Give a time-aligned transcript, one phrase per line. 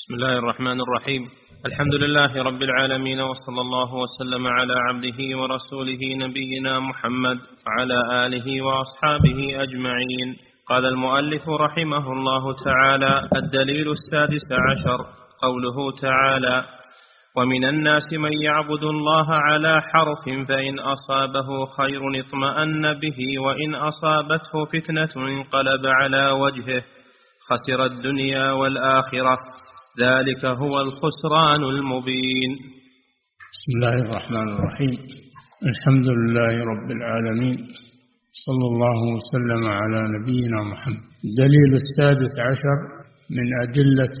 [0.00, 1.28] بسم الله الرحمن الرحيم.
[1.66, 9.62] الحمد لله رب العالمين وصلى الله وسلم على عبده ورسوله نبينا محمد وعلى آله وأصحابه
[9.62, 10.36] أجمعين.
[10.68, 15.06] قال المؤلف رحمه الله تعالى الدليل السادس عشر
[15.42, 16.64] قوله تعالى
[17.36, 21.48] ومن الناس من يعبد الله على حرف فإن أصابه
[21.78, 26.82] خير اطمأن به وإن أصابته فتنة انقلب على وجهه
[27.50, 29.38] خسر الدنيا والآخرة.
[30.04, 32.50] ذلك هو الخسران المبين.
[33.52, 34.98] بسم الله الرحمن الرحيم.
[35.70, 37.58] الحمد لله رب العالمين.
[38.46, 41.02] صلى الله وسلم على نبينا محمد.
[41.24, 42.78] الدليل السادس عشر
[43.30, 44.14] من أدلة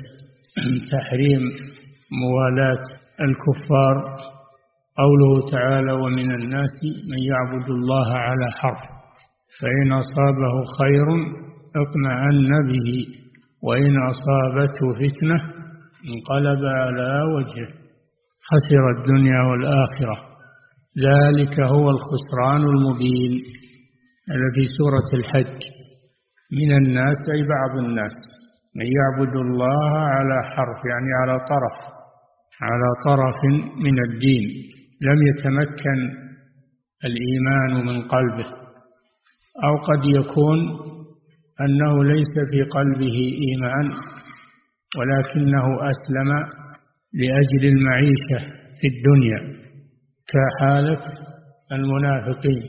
[0.92, 1.42] تحريم
[2.22, 2.84] موالاة
[3.20, 3.96] الكفار.
[4.98, 6.76] قوله تعالى ومن الناس
[7.10, 8.82] من يعبد الله على حرف
[9.60, 11.06] فإن أصابه خير
[11.76, 13.06] اطمأن به
[13.62, 15.49] وإن أصابته فتنة
[16.08, 17.72] انقلب على وجهه.
[18.50, 20.16] خسر الدنيا والآخرة.
[21.08, 23.32] ذلك هو الخسران المبين
[24.34, 25.60] الذي سورة الحج.
[26.60, 28.14] من الناس أي بعض الناس
[28.76, 31.78] من يعبد الله على حرف يعني على طرف
[32.62, 33.38] على طرف
[33.84, 34.44] من الدين.
[35.02, 35.98] لم يتمكن
[37.04, 38.46] الإيمان من قلبه.
[39.64, 40.58] أو قد يكون
[41.60, 43.16] أنه ليس في قلبه
[43.48, 43.96] إيمان.
[44.98, 46.30] ولكنه أسلم
[47.20, 48.38] لأجل المعيشة
[48.80, 49.40] في الدنيا
[50.32, 51.00] كحالة
[51.72, 52.62] المنافقين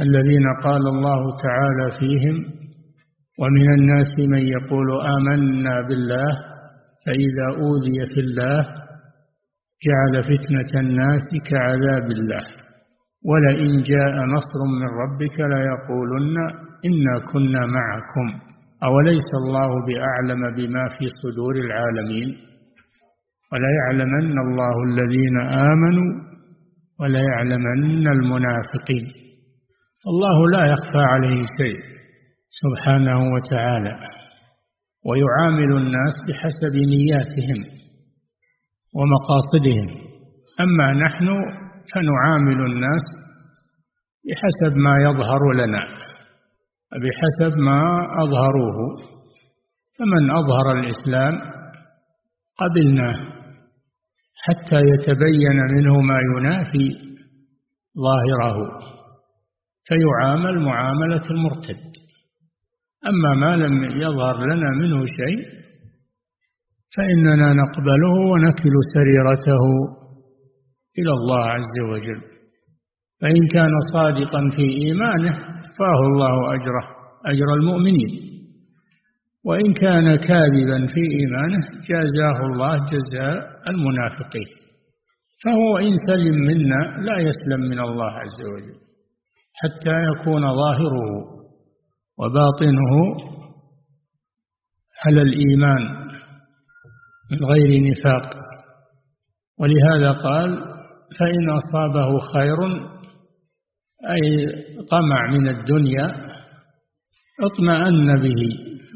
[0.00, 2.36] الذين قال الله تعالى فيهم
[3.40, 6.32] ومن الناس من يقول آمنا بالله
[7.06, 8.60] فإذا أوذي في الله
[9.86, 12.44] جعل فتنة الناس كعذاب الله.
[13.24, 16.36] ولئن جاء نصر من ربك ليقولن
[16.88, 18.51] إنا كنا معكم.
[18.88, 22.28] أوليس الله بأعلم بما في صدور العالمين؟
[23.52, 26.10] ولا يعلمن الله الذين آمنوا
[27.00, 29.04] ولا يعلمن المنافقين.
[30.10, 31.80] الله لا يخفى عليه شيء
[32.62, 33.98] سبحانه وتعالى
[35.06, 37.60] ويعامل الناس بحسب نياتهم
[38.96, 39.88] ومقاصدهم.
[40.60, 41.26] أما نحن
[41.94, 43.06] فنعامل الناس
[44.26, 46.11] بحسب ما يظهر لنا.
[47.00, 47.82] بحسب ما
[48.22, 48.78] أظهروه.
[49.98, 51.40] فمن أظهر الإسلام
[52.58, 53.14] قبلناه
[54.44, 56.88] حتى يتبين منه ما ينافي
[58.04, 58.56] ظاهره
[59.84, 61.92] فيعامل معاملة المرتد.
[63.06, 65.62] أما ما لم يظهر لنا منه شيء
[66.96, 69.64] فإننا نقبله ونكل سريرته
[70.98, 72.31] إلى الله عز وجل.
[73.22, 75.32] فإن كان صادقا في إيمانه
[75.78, 76.84] فاه الله أجره
[77.26, 78.32] أجر المؤمنين.
[79.44, 84.48] وإن كان كاذبا في إيمانه جازاه الله جزاء المنافقين.
[85.44, 88.74] فهو إن سلم منا لا يسلم من الله عز وجل
[89.54, 91.10] حتى يكون ظاهره
[92.18, 92.92] وباطنه
[95.06, 95.82] على الإيمان
[97.30, 98.30] من غير نفاق.
[99.60, 100.58] ولهذا قال
[101.20, 102.56] فإن أصابه خير
[104.10, 104.46] أي
[104.90, 106.32] طمع من الدنيا
[107.40, 108.42] اطمأن به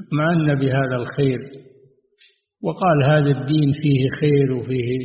[0.02, 1.38] اطمأن بهذا الخير.
[2.62, 4.98] وقال هذا الدين فيه خير وفيه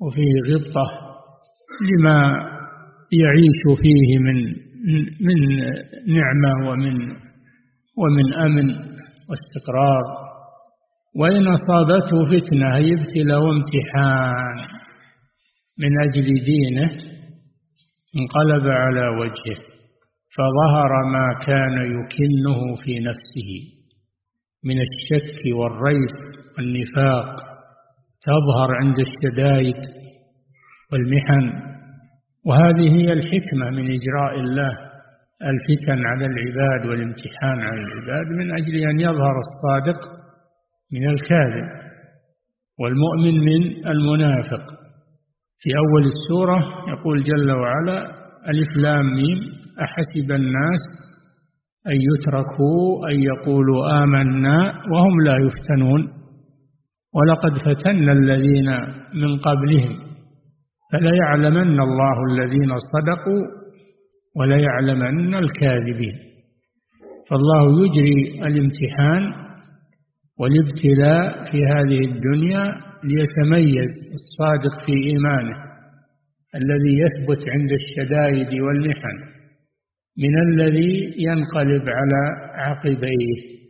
[0.00, 0.84] وفيه غبطة
[1.90, 2.18] لما
[3.12, 4.44] يعيش فيه من
[5.20, 5.56] من
[6.06, 6.94] نعمة ومن
[7.98, 8.68] ومن أمن
[9.30, 10.32] واستقرار.
[11.16, 14.56] وإن أصابته فتنة أي ابتلاء وامتحان
[15.78, 17.11] من أجل دينه.
[18.16, 19.62] انقلب على وجهه
[20.36, 23.50] فظهر ما كان يكنه في نفسه.
[24.64, 26.14] من الشك والريب
[26.56, 27.36] والنفاق
[28.22, 29.82] تظهر عند الشدائد
[30.92, 31.72] والمحن.
[32.46, 34.72] وهذه هي الحكمة من إجراء الله
[35.42, 40.00] الفتن على العباد والامتحان على العباد من أجل أن يظهر الصادق
[40.92, 41.68] من الكاذب
[42.80, 44.81] والمؤمن من المنافق.
[45.62, 46.58] في أول السورة
[46.92, 47.98] يقول جل وعلا
[48.50, 49.38] ألف لام ميم
[49.82, 50.82] أحسب الناس
[51.86, 54.58] أن يتركوا أن يقولوا آمنا
[54.92, 56.08] وهم لا يفتنون.
[57.14, 58.68] ولقد فتنا الذين
[59.14, 59.98] من قبلهم
[60.92, 63.42] فليعلمن الله الذين صدقوا
[64.36, 66.16] وليعلمن الكاذبين.
[67.30, 69.32] فالله يجري الامتحان
[70.38, 75.56] والابتلاء في هذه الدنيا ليتميز الصادق في إيمانه
[76.54, 79.16] الذي يثبت عند الشدائد والمحن
[80.18, 82.22] من الذي ينقلب على
[82.54, 83.62] عقبيه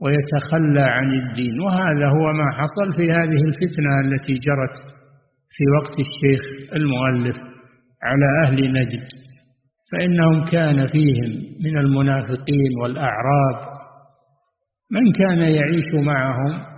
[0.00, 1.60] ويتخلى عن الدين.
[1.60, 4.76] وهذا هو ما حصل في هذه الفتنة التي جرت
[5.50, 7.36] في وقت الشيخ المؤلف
[8.02, 9.08] على أهل نجد.
[9.92, 11.30] فإنهم كان فيهم
[11.64, 13.72] من المنافقين والأعراب
[14.90, 16.71] من كان يعيش معهم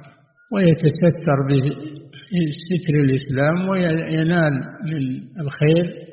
[0.53, 4.53] ويتستر بستر الإسلام وينال
[4.85, 5.03] من
[5.41, 6.05] الخير.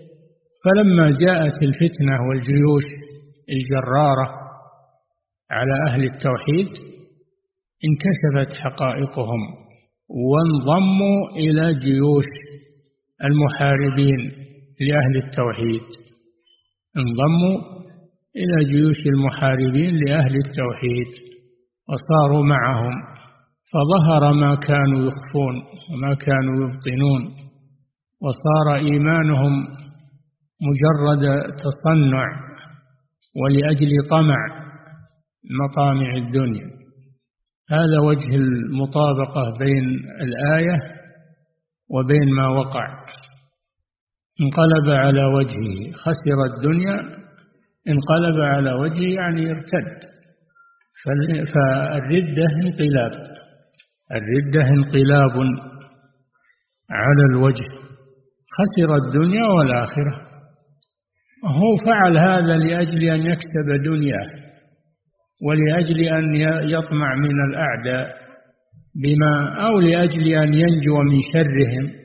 [0.65, 2.83] فلما جاءت الفتنة والجيوش
[3.49, 4.27] الجرارة
[5.51, 6.67] على أهل التوحيد
[7.87, 9.41] انكشفت حقائقهم
[10.09, 12.29] وانضموا إلى جيوش
[13.25, 14.31] المحاربين
[14.79, 15.87] لأهل التوحيد.
[16.97, 17.57] انضموا
[18.35, 21.11] إلى جيوش المحاربين لأهل التوحيد
[21.89, 23.10] وصاروا معهم.
[23.73, 25.55] فظهر ما كانوا يخفون
[25.91, 27.21] وما كانوا يبطنون
[28.21, 29.67] وصار إيمانهم
[30.67, 32.25] مجرد تصنع
[33.41, 34.37] ولأجل طمع
[35.61, 36.71] مطامع الدنيا.
[37.69, 39.83] هذا وجه المطابقة بين
[40.21, 40.77] الآية
[41.89, 42.87] وبين ما وقع.
[44.41, 46.95] انقلب على وجهه خسر الدنيا
[47.89, 49.99] انقلب على وجهه يعني ارتد.
[51.53, 53.30] فالردة انقلاب.
[54.15, 55.35] الردة انقلاب
[56.91, 57.67] على الوجه.
[58.57, 60.31] خسر الدنيا والآخرة.
[61.45, 64.51] هو فعل هذا لأجل أن يكسب دنياه
[65.45, 66.35] ولأجل أن
[66.69, 68.15] يطمع من الأعداء
[69.03, 72.01] بما أو لأجل أن ينجو من شرهم.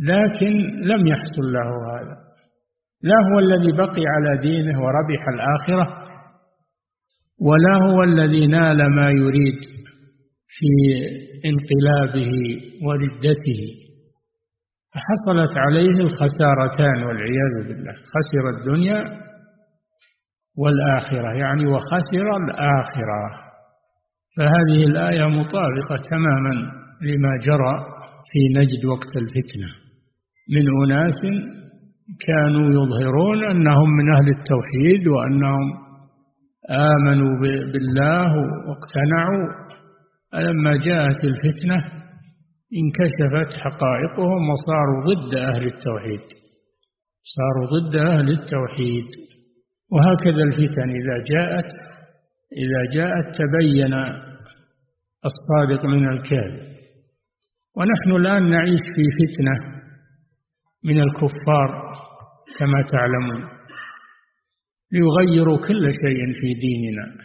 [0.00, 0.52] لكن
[0.82, 2.16] لم يحصل له هذا.
[3.02, 6.00] لا هو الذي بقي على دينه وربح الآخرة
[7.40, 9.79] ولا هو الذي نال ما يريد.
[10.56, 10.70] في
[11.50, 12.32] انقلابه
[12.86, 13.62] وردته.
[14.92, 17.92] فحصلت عليه الخسارتان والعياذ بالله.
[18.14, 19.00] خسر الدنيا
[20.58, 23.22] والآخرة يعني وخسر الآخرة.
[24.36, 26.54] فهذه الآية مطابقة تماما
[27.02, 27.74] لما جرى
[28.30, 29.70] في نجد وقت الفتنة.
[30.54, 31.20] من أناس
[32.26, 35.66] كانوا يظهرون أنهم من أهل التوحيد وأنهم
[36.70, 37.40] آمنوا
[37.72, 38.30] بالله
[38.68, 39.46] واقتنعوا
[40.32, 42.00] فلما جاءت الفتنة
[42.80, 46.26] انكشفت حقائقهم وصاروا ضد أهل التوحيد.
[47.36, 49.08] صاروا ضد أهل التوحيد.
[49.92, 51.70] وهكذا الفتن إذا جاءت
[52.56, 53.94] إذا جاءت تبين
[55.24, 56.70] الصادق من الكاذب.
[57.76, 59.80] ونحن الآن نعيش في فتنة
[60.84, 61.94] من الكفار
[62.58, 63.48] كما تعلمون
[64.92, 67.24] ليغيروا كل شيء في ديننا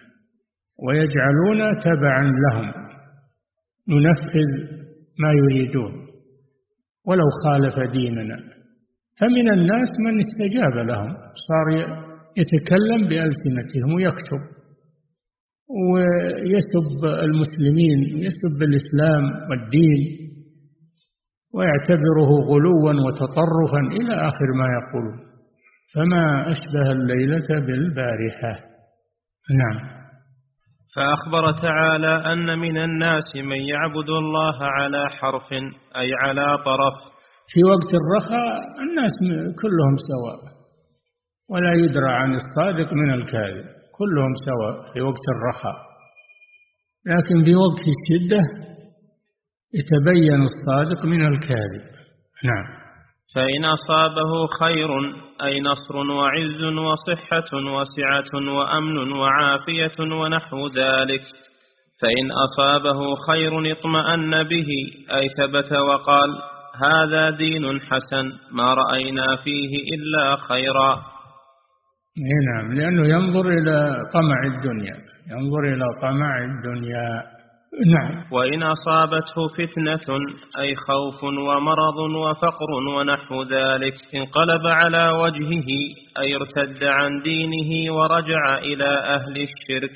[0.88, 2.85] ويجعلون تبعا لهم.
[3.90, 4.52] ننفذ
[5.20, 5.94] ما يريدون.
[7.08, 8.40] ولو خالف ديننا.
[9.20, 11.14] فمن الناس من استجاب لهم.
[11.48, 11.68] صار
[12.38, 14.42] يتكلم بألسنتهم ويكتب.
[15.92, 20.26] ويسب المسلمين ويسب الإسلام والدين.
[21.54, 25.26] ويعتبره غلوا وتطرفا إلى آخر ما يقول
[25.94, 28.54] فما أشبه الليلة بالبارحة.
[29.62, 30.05] نعم.
[30.95, 35.51] فأخبر تعالى أن من الناس من يعبد الله على حرف
[35.95, 36.94] أي على طرف.
[37.47, 38.56] في وقت الرخاء
[38.86, 39.18] الناس
[39.62, 40.39] كلهم سواء
[41.50, 43.65] ولا يدرى عن الصادق من الكاذب
[43.97, 45.77] كلهم سواء في وقت الرخاء.
[47.06, 48.41] لكن في وقت الشدة
[49.74, 51.84] يتبين الصادق من الكاذب.
[52.43, 52.85] نعم.
[53.34, 54.89] فإن أصابه خير
[55.44, 61.22] أي نصر وعز وصحة وسعة وأمن وعافية ونحو ذلك.
[62.01, 64.70] فإن أصابه خير اطمأن به
[65.12, 66.29] أي ثبت وقال
[66.84, 71.01] هذا دين حسن ما رأينا فيه إلا خيرا.
[72.48, 74.96] نعم لأنه ينظر إلى طمع الدنيا
[75.32, 77.35] ينظر إلى طمع الدنيا.
[77.84, 78.24] نعم.
[78.32, 80.17] وإن أصابته فتنة
[80.60, 85.67] أي خوف ومرض وفقر ونحو ذلك انقلب على وجهه
[86.20, 89.94] أي ارتد عن دينه ورجع إلى أهل الشرك.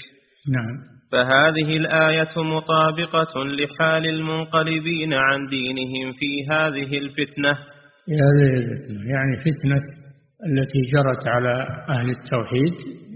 [0.56, 1.00] نعم.
[1.12, 7.54] فهذه الآية مطابقة لحال المنقلبين عن دينهم في هذه الفتنة.
[8.06, 9.82] في هذه الفتنة يعني فتنة
[10.50, 12.74] التي جرت على أهل التوحيد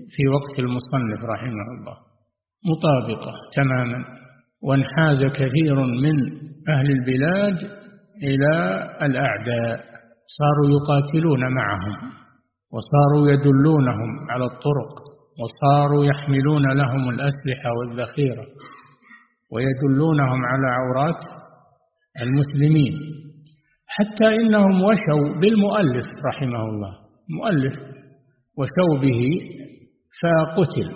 [0.09, 1.97] في وقت المصنف رحمه الله.
[2.71, 4.22] مطابقة تماما.
[4.63, 6.15] وانحاز كثير من
[6.69, 7.57] أهل البلاد
[8.23, 8.53] إلى
[9.01, 9.79] الأعداء
[10.37, 11.95] صاروا يقاتلون معهم
[12.73, 14.93] وصاروا يدلونهم على الطرق
[15.41, 18.45] وصاروا يحملون لهم الأسلحة والذخيرة
[19.51, 21.21] ويدلونهم على عورات
[22.21, 22.93] المسلمين.
[23.87, 26.93] حتى إنهم وشوا بالمؤلف رحمه الله
[27.29, 27.73] مؤلف
[28.57, 29.21] وثوبه
[30.21, 30.89] فقتل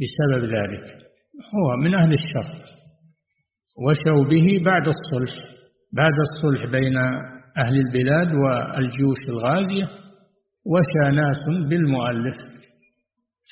[0.00, 0.99] بسبب ذلك.
[1.54, 2.50] هو من أهل الشر
[3.86, 5.44] وشوا به بعد الصلح
[5.92, 6.96] بعد الصلح بين
[7.58, 9.88] أهل البلاد والجيوش الغازية
[10.66, 12.36] وشى ناس بالمؤلف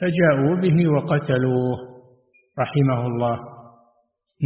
[0.01, 1.77] فجاءوا به وقتلوه
[2.59, 3.37] رحمه الله.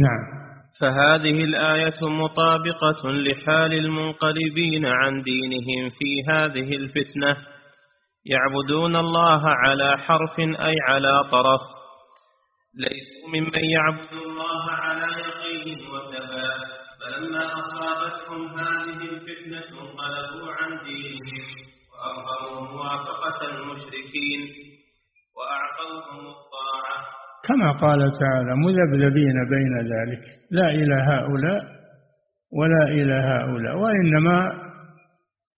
[0.03, 0.43] نعم.
[0.79, 7.37] فهذه الآية مطابقة لحال المنقلبين عن دينهم في هذه الفتنة.
[8.25, 11.61] يعبدون الله على حرف أي على طرف.
[12.75, 16.61] ليسوا ممن يعبد الله على يقين وثبات
[16.99, 21.43] فلما أصابتهم هذه الفتنة انقلبوا عن دينهم
[21.91, 24.41] وأظهروا موافقة المشركين
[25.37, 26.97] وأعطوهم الطاعة.
[27.47, 31.63] كما قال تعالى مذبذبين بين ذلك لا إلى هؤلاء
[32.51, 34.37] ولا إلى هؤلاء وإنما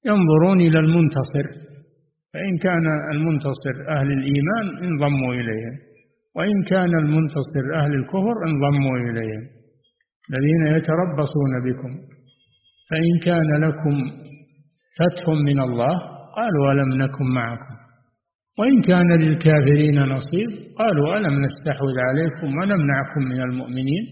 [0.05, 1.45] ينظرون إلى المنتصر
[2.33, 5.84] فإن كان المنتصر أهل الإيمان انضموا إليهم.
[6.35, 9.43] وإن كان المنتصر أهل الكفر انضموا إليهم.
[10.29, 11.91] الذين يتربصون بكم.
[12.89, 13.95] فإن كان لكم
[14.99, 15.95] فتح من الله
[16.35, 17.75] قالوا ألم نكن معكم.
[18.59, 24.03] وإن كان للكافرين نصيب قالوا ألم نستحوذ عليكم ونمنعكم من المؤمنين.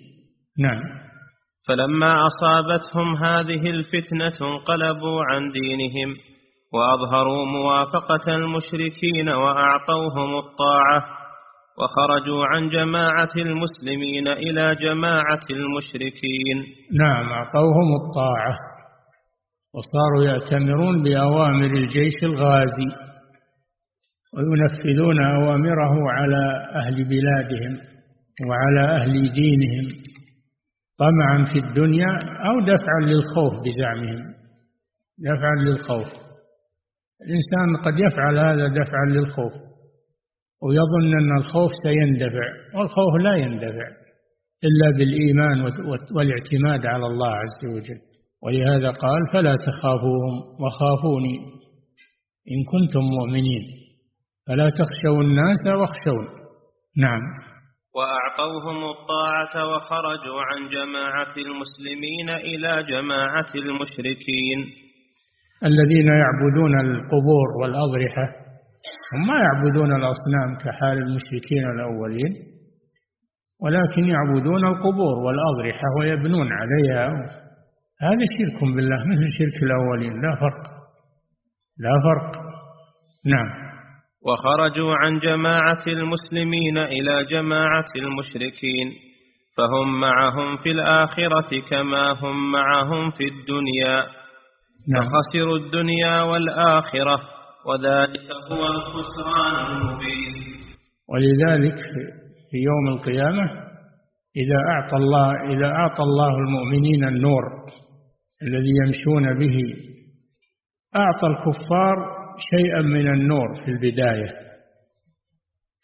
[0.60, 1.04] نعم.
[1.68, 6.16] فلما أصابتهم هذه الفتنة انقلبوا عن دينهم
[6.74, 11.23] وأظهروا موافقة المشركين وأعطوهم الطاعة
[11.80, 16.58] وخرجوا عن جماعة المسلمين إلى جماعة المشركين.
[17.00, 18.54] نعم أعطوهم الطاعة
[19.74, 22.90] وصاروا يأتمرون بأوامر الجيش الغازي
[24.34, 26.44] وينفذون أوامره على
[26.76, 27.74] أهل بلادهم
[28.50, 30.04] وعلى أهل دينهم
[31.00, 32.12] طمعا في الدنيا
[32.48, 34.34] أو دفعا للخوف بزعمهم.
[35.18, 36.08] دفعا للخوف.
[37.22, 39.54] الإنسان قد يفعل هذا دفعا للخوف.
[40.64, 43.88] ويظن أن الخوف سيندفع والخوف لا يندفع
[44.68, 45.58] إلا بالإيمان
[46.16, 48.00] والاعتماد على الله عز وجل.
[48.44, 51.38] ولهذا قال فلا تخافوهم وخافوني
[52.52, 53.64] إن كنتم مؤمنين
[54.48, 56.26] فلا تخشوا الناس واخشون
[56.98, 57.22] نعم.
[57.96, 64.60] وأعطوهم الطاعة وخرجوا عن جماعة المسلمين إلى جماعة المشركين.
[65.66, 68.43] الذين يعبدون القبور والأضرحة
[69.14, 72.54] هم ما يعبدون الأصنام كحال المشركين الأولين
[73.64, 77.08] ولكن يعبدون القبور والأضرحة ويبنون عليها.
[78.02, 80.12] هذا شرك بالله مثل شرك الأولين.
[80.12, 80.64] لا فرق.
[81.80, 82.44] لا فرق.
[83.26, 83.64] نعم.
[84.26, 88.92] وخرجوا عن جماعة المسلمين إلى جماعة المشركين
[89.58, 94.06] فهم معهم في الآخرة كما هم معهم في الدنيا.
[94.94, 95.04] نعم.
[95.04, 97.33] فخسروا الدنيا والآخرة.
[97.68, 100.34] وذلك هو الخسران المبين.
[101.10, 101.78] ولذلك
[102.52, 103.44] في يوم القيامة
[104.38, 107.44] إذا أعطى الله إذا أعطى الله المؤمنين النور
[108.44, 109.58] الذي يمشون به
[110.96, 111.96] أعطى الكفار
[112.52, 114.30] شيئا من النور في البداية.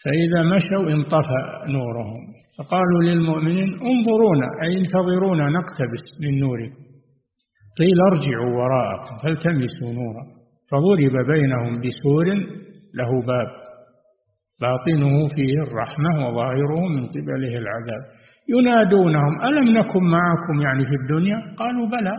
[0.04, 2.40] فإذا مشوا انطفأ نورهم.
[2.58, 6.84] فقالوا للمؤمنين انظرونا أي انتظرونا نقتبس من نوركم.
[7.78, 10.39] قيل ارجعوا وراءكم فالتمسوا نورا.
[10.72, 12.26] فضرب بينهم بسور
[13.00, 13.50] له باب.
[14.62, 18.04] باطنه فيه الرحمة وظاهره من قبله العذاب.
[18.50, 22.16] ينادونهم ألم نكن معكم يعني في الدنيا؟ قالوا بلى.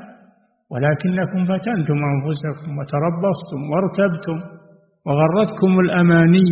[0.73, 4.38] ولكنكم فتنتم أنفسكم وتربصتم وارتبتم
[5.07, 6.50] وغرتكم الأماني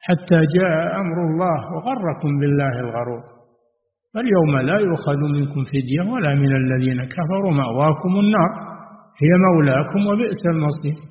[0.00, 3.22] حتى جاء أمر الله وغركم بالله الغرور.
[4.14, 8.69] فاليوم لا يؤخذ منكم فدية ولا من الذين كفروا مأواكم النار.
[9.22, 11.10] هي مولاكم وبئس المصير.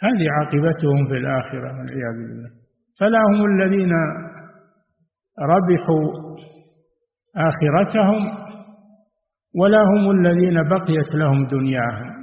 [0.00, 2.50] هذه عاقبتهم في الآخرة والعياذ بالله.
[3.00, 3.92] فلا هم الذين
[5.52, 6.06] ربحوا
[7.36, 8.46] آخرتهم
[9.54, 12.16] ولا هم الذين بقيت لهم دنياهم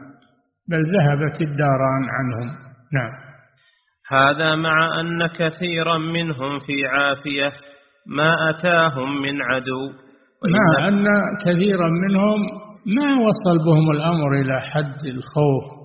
[0.69, 2.55] بل ذهبت الداران عنهم.
[2.93, 3.23] نعم.
[4.09, 7.51] هذا مع أن كثيرا منهم في عافية
[8.07, 9.91] ما أتاهم من عدو.
[10.49, 11.05] مع أن
[11.45, 15.83] كثيرا منهم ما وصل بهم الأمر إلى حد الخوف؟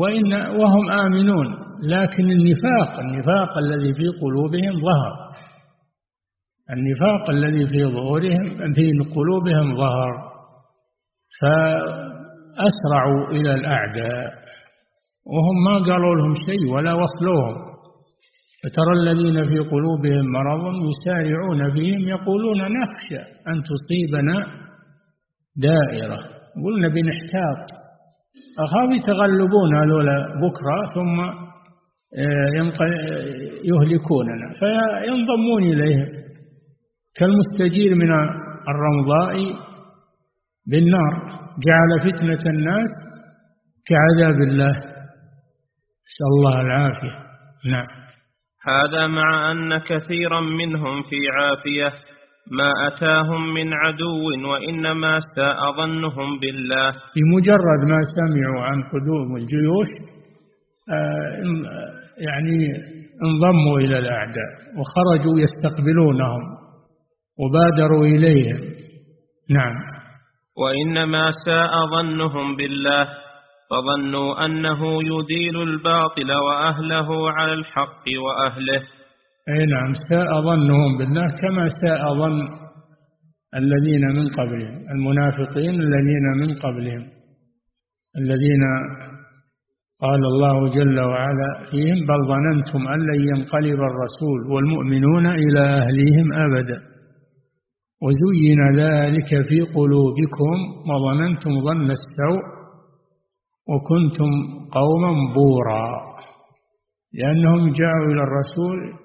[0.00, 1.46] وإن وهم آمنون
[1.82, 5.12] لكن النفاق النفاق الذي في قلوبهم ظهر.
[6.70, 10.34] النفاق الذي في ظهورهم في قلوبهم ظهر.
[11.40, 14.34] فأسرعوا إلى الأعداء.
[15.26, 17.74] وهم ما قالوا لهم شيء ولا وصلوهم.
[18.64, 24.63] فترى الذين في قلوبهم مرض يسارعون فيهم يقولون نخشى أن تصيبنا
[25.56, 26.18] دائرة.
[26.64, 27.66] قلنا بنحتاط.
[28.58, 30.06] أخاف يتغلبون هذول
[30.44, 31.20] بكرة ثم
[32.18, 32.48] آه،
[33.64, 34.52] يهلكوننا.
[34.58, 36.06] فينضمون إليهم
[37.14, 38.12] كالمستجير من
[38.68, 39.36] الرمضاء
[40.66, 41.14] بالنار.
[41.66, 42.90] جعل فتنة الناس
[43.86, 44.94] كعذاب الله.
[46.04, 47.18] نسأل الله العافية.
[47.70, 47.86] نعم.
[48.66, 51.92] هذا مع أن كثيرا منهم في عافية.
[52.50, 56.92] ما أتاهم من عدو وإنما ساء ظنهم بالله.
[57.16, 59.88] بمجرد ما سمعوا عن قدوم الجيوش
[60.90, 61.28] آه،
[62.18, 62.66] يعني
[63.22, 66.42] انضموا إلى الأعداء وخرجوا يستقبلونهم
[67.38, 68.74] وبادروا إليهم.
[69.50, 69.74] نعم.
[70.58, 73.06] وإنما ساء ظنهم بالله
[73.70, 78.82] فظنوا أنه يديل الباطل وأهله على الحق وأهله.
[79.48, 82.40] أي نعم ساء ظنهم بالله كما ساء ظن
[83.54, 87.04] الذين من قبلهم المنافقين الذين من قبلهم
[88.18, 88.62] الذين
[90.02, 96.78] قال الله جل وعلا فيهم بل ظننتم أن لن ينقلب الرسول والمؤمنون إلى أهليهم أبدا.
[98.02, 100.56] وزين ذلك في قلوبكم
[100.90, 102.42] وظننتم ظن السوء
[103.68, 104.30] وكنتم
[104.72, 106.14] قوما بورا.
[107.12, 109.03] لأنهم جاءوا إلى الرسول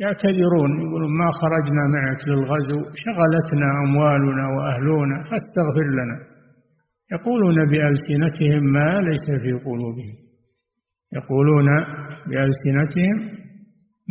[0.00, 6.18] يعتذرون يقولون ما خرجنا معك للغزو شغلتنا أموالنا وأهلنا فاستغفر لنا.
[7.12, 10.16] يقولون بألسنتهم ما ليس في قلوبهم.
[11.12, 11.66] يقولون
[12.28, 13.16] بألسنتهم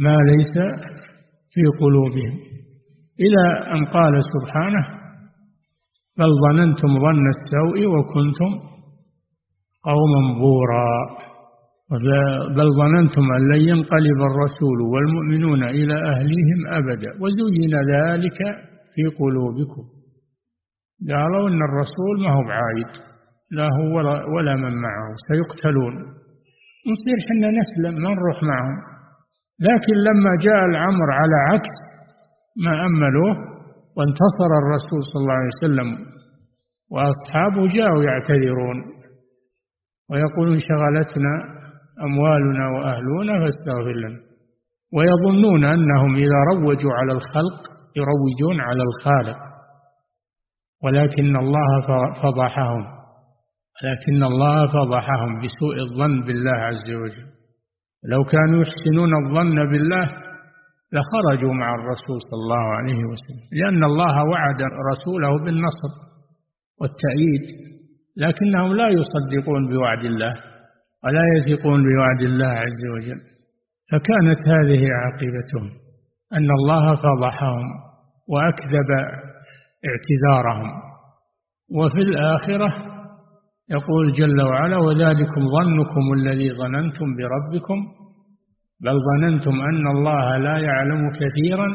[0.03, 0.55] ما ليس
[1.53, 2.33] في قلوبهم.
[3.19, 5.03] إلى أن قال سبحانه
[6.17, 8.51] بل ظننتم ظن السوء وكنتم
[9.83, 11.32] قوما بورا.
[12.57, 17.11] بل ظننتم أن لن ينقلب الرسول والمؤمنون إلى أهليهم أبدا.
[17.21, 18.39] وزين ذلك
[18.95, 19.83] في قلوبكم.
[21.09, 22.91] قالوا إن الرسول ما هو بعايد.
[23.51, 23.95] لا هو
[24.35, 25.07] ولا من معه.
[25.29, 25.93] سيقتلون.
[26.91, 28.77] نصير حنا نسلم ما نروح معهم.
[29.59, 31.77] لكن لما جاء الأمر على عكس
[32.65, 33.35] ما أملوه
[33.97, 35.89] وانتصر الرسول صلى الله عليه وسلم
[36.91, 38.77] وأصحابه جاءوا يعتذرون.
[40.09, 41.62] ويقولون شغلتنا
[42.01, 44.19] أموالنا وأهلنا فاستغفر لنا.
[44.95, 47.59] ويظنون أنهم إذا روجوا على الخلق
[47.97, 49.39] يروجون على الخالق.
[50.83, 51.81] ولكن الله
[52.23, 52.83] فضحهم.
[53.83, 57.27] لكن الله فضحهم بسوء الظن بالله عز وجل.
[58.11, 60.05] لو كانوا يحسنون الظن بالله
[60.93, 63.43] لخرجوا مع الرسول صلى الله عليه وسلم.
[63.51, 65.93] لأن الله وعد رسوله بالنصر
[66.81, 67.45] والتأييد.
[68.17, 70.52] لكنهم لا يصدقون بوعد الله.
[71.03, 73.21] ولا يثقون بوعد الله عز وجل.
[73.91, 75.69] فكانت هذه عاقبتهم
[76.33, 77.65] أن الله فضحهم
[78.29, 78.89] وأكذب
[79.89, 80.71] اعتذارهم.
[81.77, 82.93] وفي الآخرة
[83.71, 87.75] يقول جل وعلا وذلكم ظنكم الذي ظننتم بربكم
[88.83, 91.67] بل ظننتم أن الله لا يعلم كثيرا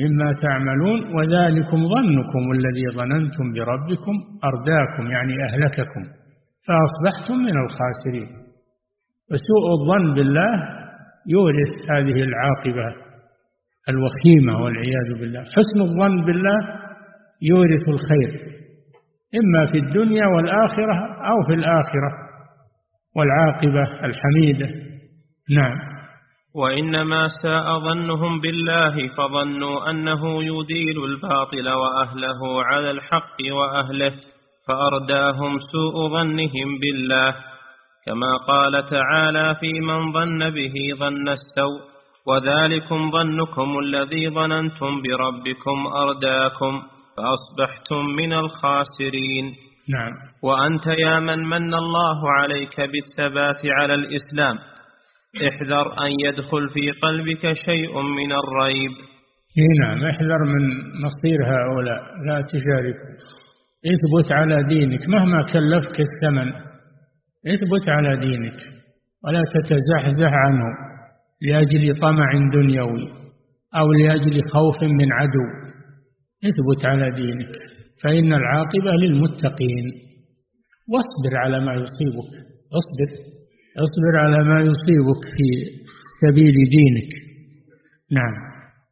[0.00, 4.12] مما تعملون وذلكم ظنكم الذي ظننتم بربكم
[4.44, 6.17] أرداكم يعني أهلككم.
[6.68, 8.30] فأصبحتم من الخاسرين.
[9.30, 10.54] وسوء الظن بالله
[11.26, 13.08] يورث هذه العاقبة
[13.88, 15.40] الوخيمة والعياذ بالله.
[15.40, 16.58] حسن الظن بالله
[17.42, 18.58] يورث الخير
[19.40, 20.94] إما في الدنيا والآخرة
[21.30, 22.28] أو في الآخرة.
[23.16, 24.68] والعاقبة الحميدة.
[25.56, 25.78] نعم.
[26.54, 34.12] وإنما ساء ظنهم بالله فظنوا أنه يديل الباطل وأهله على الحق وأهله.
[34.68, 37.34] فأرداهم سوء ظنهم بالله
[38.06, 41.80] كما قال تعالى في من ظن به ظن السوء
[42.26, 46.82] وذلكم ظنكم الذي ظننتم بربكم أرداكم
[47.16, 49.54] فأصبحتم من الخاسرين.
[49.94, 50.12] نعم.
[50.42, 54.56] وأنت يا من من الله عليك بالثبات على الإسلام
[55.48, 58.90] احذر أن يدخل في قلبك شيء من الريب.
[59.82, 60.64] نعم احذر من
[61.04, 63.14] مصير هؤلاء لا تشاركوا
[63.86, 66.52] اثبت على دينك مهما كلفك الثمن
[67.46, 68.58] اثبت على دينك
[69.24, 70.64] ولا تتزحزح عنه
[71.42, 73.08] لأجل طمع دنيوي
[73.76, 75.46] أو لأجل خوف من عدو.
[76.44, 77.52] اثبت على دينك
[78.04, 79.86] فإن العاقبة للمتقين.
[80.88, 82.32] واصبر على ما يصيبك
[82.78, 83.10] اصبر
[83.84, 85.48] اصبر على ما يصيبك في
[86.22, 87.10] سبيل دينك.
[88.12, 88.34] نعم.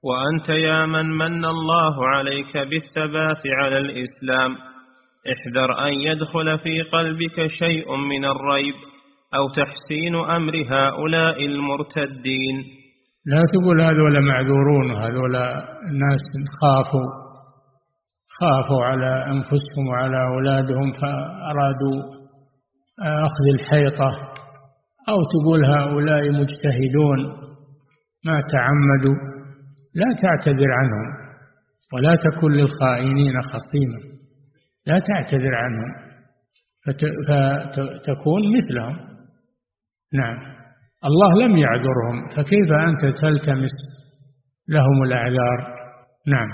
[0.02, 4.50] وأنت يا من من الله عليك بالثبات على الإسلام.
[5.32, 8.74] احذر أن يدخل في قلبك شيء من الريب
[9.34, 12.64] أو تحسين أمر هؤلاء المرتدين.
[13.26, 15.36] لا تقول هذول معذورون هذول
[15.90, 16.24] الناس
[16.60, 17.26] خافوا
[18.40, 21.98] خافوا على أنفسهم وعلى أولادهم فأرادوا
[23.00, 24.10] أخذ الحيطة.
[25.08, 27.18] أو تقول هؤلاء مجتهدون
[28.26, 29.16] ما تعمدوا
[29.94, 31.26] لا تعتذر عنهم
[31.92, 34.15] ولا تكن للخائنين خصيما.
[34.86, 36.06] لا تعتذر عنهم.
[36.86, 38.96] فتكون مثلهم.
[40.14, 40.56] نعم.
[41.04, 43.76] الله لم يعذرهم فكيف أنت تلتمس
[44.68, 45.76] لهم الأعذار؟
[46.26, 46.48] نعم.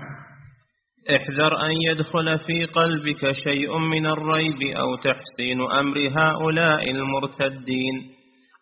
[1.16, 7.94] احذر أن يدخل في قلبك شيء من الريب أو تحسين أمر هؤلاء المرتدين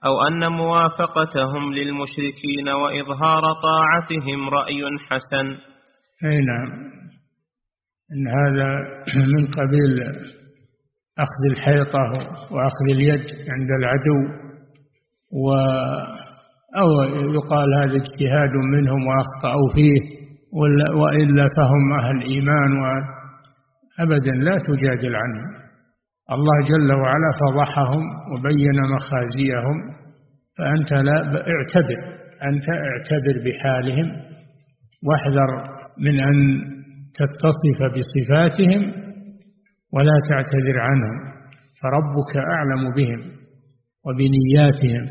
[0.04, 5.48] أو أن موافقتهم للمشركين وإظهار طاعتهم رأي حسن.
[6.24, 6.89] أي نعم.
[8.12, 8.68] إن هذا
[9.34, 10.02] من قبيل
[11.18, 11.98] أخذ الحيطة
[12.50, 14.20] وأخذ اليد عند العدو
[15.32, 15.50] و
[16.76, 17.02] أو
[17.34, 20.20] يقال هذا اجتهاد منهم وأخطأوا فيه
[21.00, 22.70] وإلا فهم أهل إيمان
[24.00, 25.60] أبدا لا تجادل عنهم.
[26.32, 29.90] الله جل وعلا فضحهم وبين مخازيهم
[30.58, 34.12] فأنت لا اعتبر أنت اعتبر بحالهم
[35.06, 35.50] واحذر
[35.98, 36.60] من أن
[37.20, 38.82] تتصف بصفاتهم
[39.94, 41.16] ولا تعتذر عنهم
[41.82, 43.20] فربك أعلم بهم
[44.06, 45.04] وبنياتهم.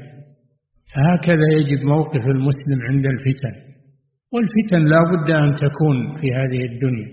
[0.95, 3.55] فهكذا يجب موقف المسلم عند الفتن.
[4.33, 7.09] والفتن لا بد أن تكون في هذه الدنيا.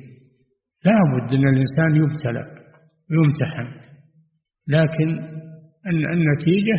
[0.84, 2.44] لا بد أن الإنسان يبتلى
[3.10, 3.68] ويمتحن
[4.68, 5.08] لكن
[5.86, 6.78] النتيجة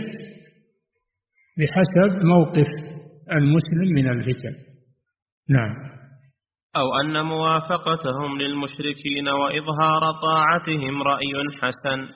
[1.58, 2.68] بحسب موقف
[3.32, 4.56] المسلم من الفتن.
[5.50, 5.76] نعم.
[6.78, 12.08] أو أن موافقتهم للمشركين وإظهار طاعتهم رأي حسن.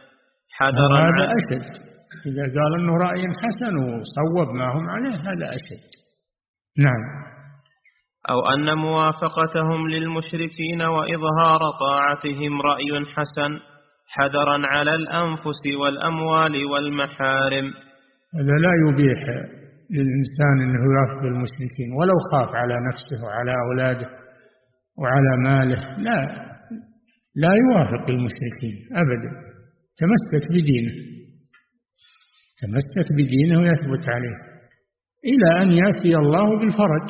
[0.57, 1.91] حذرا هذا أشد.
[2.25, 5.83] إذا قال أنه رأي حسن وصوب ما هم عليه هذا أشد.
[6.77, 7.03] نعم.
[8.29, 13.59] أو أن موافقتهم للمشركين وإظهار طاعتهم رأي حسن.
[14.07, 17.65] حذرا على الأنفس والأموال والمحارم.
[18.35, 19.19] هذا لا يبيح
[19.91, 24.20] للإنسان أنه يوافق المشركين ولو خاف على نفسه وعلى أولاده.
[25.01, 25.81] وعلى ماله.
[25.97, 26.17] لا
[27.35, 29.31] لا يوافق المشركين أبدا.
[30.01, 30.93] تمسك بدينه.
[32.61, 34.37] تمسك بدينه ويثبت عليه.
[35.31, 37.07] إلى أن يأتي الله بالفرج.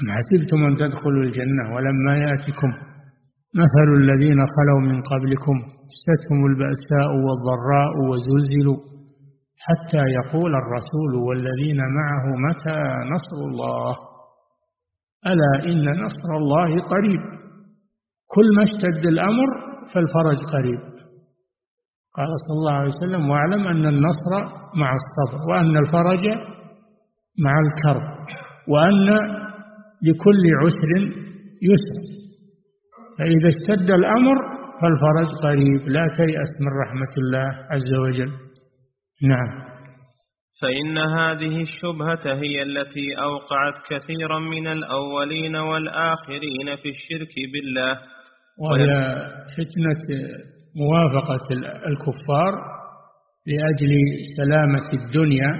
[0.00, 2.70] أم حسبتم أن تدخلوا الجنة ولما يأتكم
[3.62, 5.56] مثل الذين خلوا من قبلكم؟
[5.92, 8.80] استهم البأساء والضراء وزلزلوا.
[9.66, 12.78] حتى يقول الرسول والذين معه متى
[13.14, 14.07] نصر الله؟
[15.26, 17.22] ألا إن نصر الله قريب.
[18.26, 19.46] كل ما اشتد الأمر
[19.94, 20.80] فالفرج قريب.
[22.16, 24.32] قال صلى الله عليه وسلم واعلم أن النصر
[24.74, 26.24] مع الصبر وأن الفرج
[27.44, 28.02] مع الكرب
[28.68, 29.06] وأن
[30.02, 30.90] لكل عسر
[31.62, 32.02] يسر.
[33.18, 34.36] فإذا اشتد الأمر
[34.82, 35.88] فالفرج قريب.
[35.88, 38.32] لا تيأس من رحمة الله عز وجل.
[39.22, 39.67] نعم.
[40.60, 47.98] فإن هذه الشبهة هي التي أوقعت كثيرا من الأولين والآخرين في الشرك بالله.
[48.58, 48.86] وهي
[49.56, 50.04] فتنة
[50.76, 51.46] موافقة
[51.86, 52.52] الكفار
[53.46, 53.92] لأجل
[54.36, 55.50] سلامة الدنيا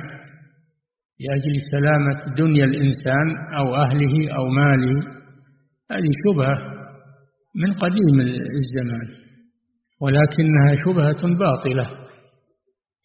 [1.20, 3.26] لأجل سلامة دنيا الإنسان
[3.58, 5.00] أو أهله أو ماله.
[5.90, 6.78] هذه شبهة
[7.56, 8.20] من قديم
[8.60, 9.08] الزمان
[10.00, 12.07] ولكنها شبهة باطلة.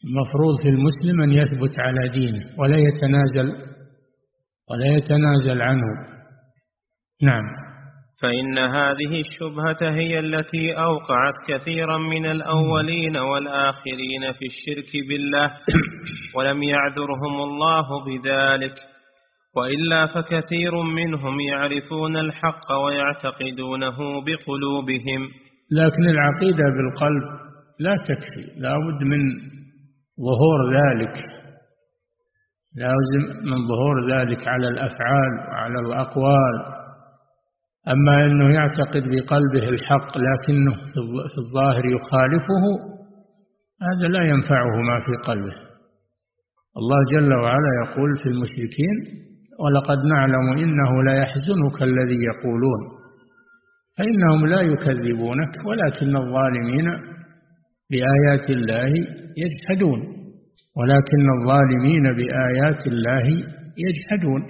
[0.08, 3.74] المفروض في المسلم أن يثبت على دينه ولا يتنازل
[4.72, 5.88] ولا يتنازل عنه.
[7.24, 7.44] نعم.
[8.22, 15.52] فإن هذه الشبهة هي التي أوقعت كثيرا من الأولين والآخرين في الشرك بالله
[16.36, 18.76] ولم يعذرهم الله بذلك.
[19.56, 25.30] وإلا فكثير منهم يعرفون الحق ويعتقدونه بقلوبهم.
[25.72, 27.24] لكن العقيدة بالقلب
[27.80, 29.53] لا تكفي لا بد من
[30.20, 31.16] ظهور ذلك.
[32.76, 36.56] لازم من ظهور ذلك على الأفعال وعلى الأقوال.
[37.88, 40.76] أما أنه يعتقد بقلبه الحق لكنه
[41.32, 42.64] في الظاهر يخالفه
[43.82, 45.56] هذا لا ينفعه ما في قلبه.
[46.78, 48.96] الله جل وعلا يقول في المشركين
[49.60, 52.82] ولقد نعلم إنه لا يحزنك الذي يقولون
[53.98, 56.88] فإنهم لا يكذبونك ولكن الظالمين
[57.94, 58.92] بآيات الله
[59.44, 60.00] يجحدون
[60.78, 63.26] ولكن الظالمين بآيات الله
[63.86, 64.42] يجحدون.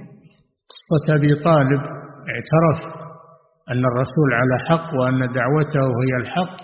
[0.74, 1.82] قصة أبي طالب
[2.32, 2.80] اعترف
[3.72, 6.56] أن الرسول على حق وأن دعوته هي الحق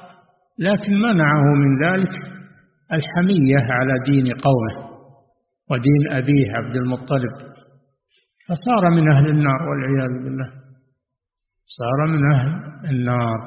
[0.59, 2.13] لكن منعه من ذلك
[2.93, 4.89] الحمية على دين قومه
[5.71, 7.33] ودين أبيه عبد المطلب.
[8.47, 10.49] فصار من أهل النار والعياذ بالله
[11.65, 12.49] صار من أهل
[12.89, 13.39] النار.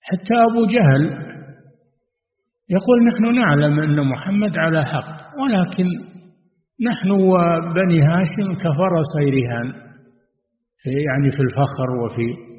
[0.00, 1.30] حتى أبو جهل
[2.70, 5.84] يقول نحن نعلم أن محمد على حق ولكن
[6.90, 9.72] نحن وبني هاشم كفرسي رهان
[10.82, 12.50] في يعني في الفخر وفي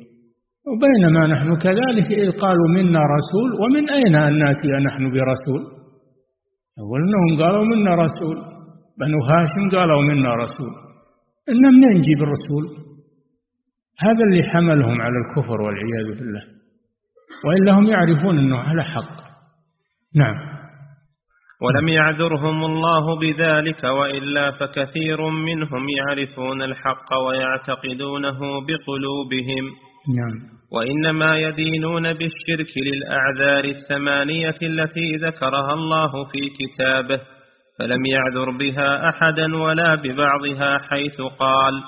[0.67, 5.61] وبينما نحن كذلك إذ قالوا منا رسول ومن أين أن نأتي نحن برسول؟
[6.79, 8.37] أقول أنهم قالوا منا رسول
[8.99, 10.71] بنو هاشم قالوا منا رسول.
[11.49, 12.63] إن من نجيب الرسول
[13.99, 16.43] هذا اللي حملهم على الكفر والعياذ بالله.
[17.45, 19.20] وإلا هم يعرفون أنه على حق.
[20.15, 20.35] نعم.
[21.61, 29.65] ولم يعذرهم الله بذلك وإلا فكثير منهم يعرفون الحق ويعتقدونه بقلوبهم.
[30.17, 30.61] نعم.
[30.71, 37.21] وإنما يدينون بالشرك للأعذار الثمانية التي ذكرها الله في كتابه
[37.79, 41.83] فلم يعذر بها أحدا ولا ببعضها حيث قال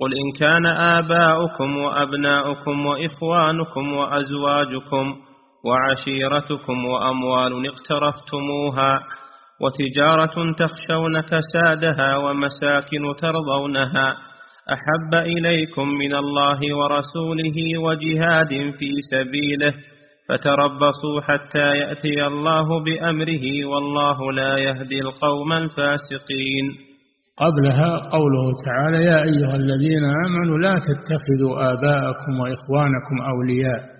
[0.00, 5.16] قل إن كان آباؤكم وأبناؤكم وإخوانكم وأزواجكم
[5.64, 9.00] وعشيرتكم وأموال اقترفتموها
[9.60, 14.16] وتجارة تخشون كسادها ومساكن ترضونها
[14.72, 19.74] أحب إليكم من الله ورسوله وجهاد في سبيله
[20.28, 26.66] فتربصوا حتى يأتي الله بأمره والله لا يهدي القوم الفاسقين.
[27.36, 33.97] قبلها قوله تعالى يا أيها الذين آمنوا لا تتخذوا آباءكم وإخوانكم أولياء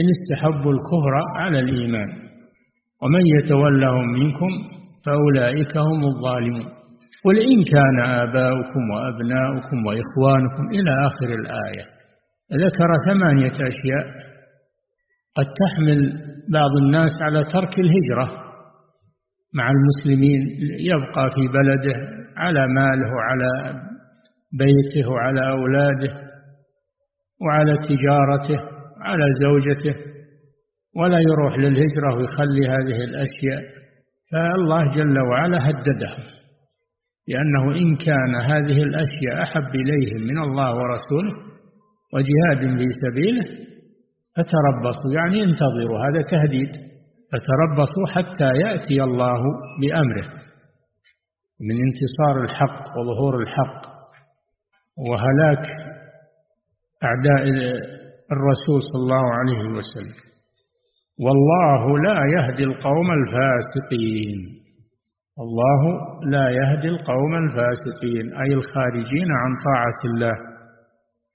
[0.00, 2.08] إن استحبوا الكفر على الإيمان.
[3.02, 4.50] ومن يتولهم منكم
[5.06, 6.68] فأولئك هم الظالمون.
[7.24, 11.84] قل إن كان آباؤكم وأبناؤكم وإخوانكم إلى آخر الآية.
[12.64, 14.06] ذكر ثمانية أشياء.
[15.36, 16.12] قد تحمل
[16.52, 18.38] بعض الناس على ترك الهجرة
[19.54, 20.40] مع المسلمين
[20.80, 21.98] يبقى في بلده
[22.36, 23.80] على ماله وعلى
[24.58, 26.12] بيته وعلى أولاده
[27.46, 28.79] وعلى تجارته.
[29.00, 30.00] وعلى زوجته
[30.96, 33.80] ولا يروح للهجرة ويخلي هذه الأشياء.
[34.32, 36.24] فالله جل وعلا هددهم
[37.28, 41.34] لأنه إن كان هذه الأشياء أحب إليهم من الله ورسوله
[42.14, 43.44] وجهاد في سبيله
[44.36, 46.68] فتربصوا يعني انتظروا هذا تهديد
[47.32, 49.40] فتربصوا حتى يأتي الله
[49.80, 50.40] بأمره.
[51.60, 53.90] من انتصار الحق وظهور الحق
[55.08, 55.66] وهلاك
[57.04, 57.48] أعداء
[58.34, 60.18] الرسول صلى الله عليه وسلم.
[61.24, 64.38] والله لا يهدي القوم الفاسقين.
[65.44, 65.82] الله
[66.34, 70.36] لا يهدي القوم الفاسقين أي الخارجين عن طاعة الله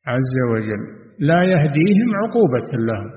[0.07, 0.83] عز وجل.
[1.19, 3.11] لا يهديهم عقوبة لهم.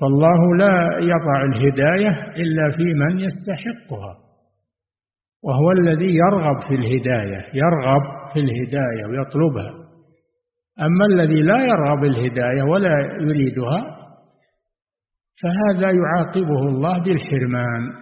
[0.00, 4.16] فالله لا يضع الهداية إلا في من يستحقها.
[5.42, 8.02] وهو الذي يرغب في الهداية يرغب
[8.32, 9.87] في الهداية ويطلبها.
[10.80, 12.90] أما الذي لا يرغب الهداية ولا
[13.22, 13.98] يريدها
[15.42, 17.92] فهذا يعاقبه الله بالحرمان.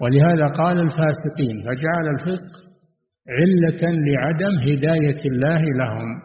[0.00, 2.52] ولهذا قال الفاسقين فجعل الفسق
[3.28, 6.22] علة لعدم هداية الله لهم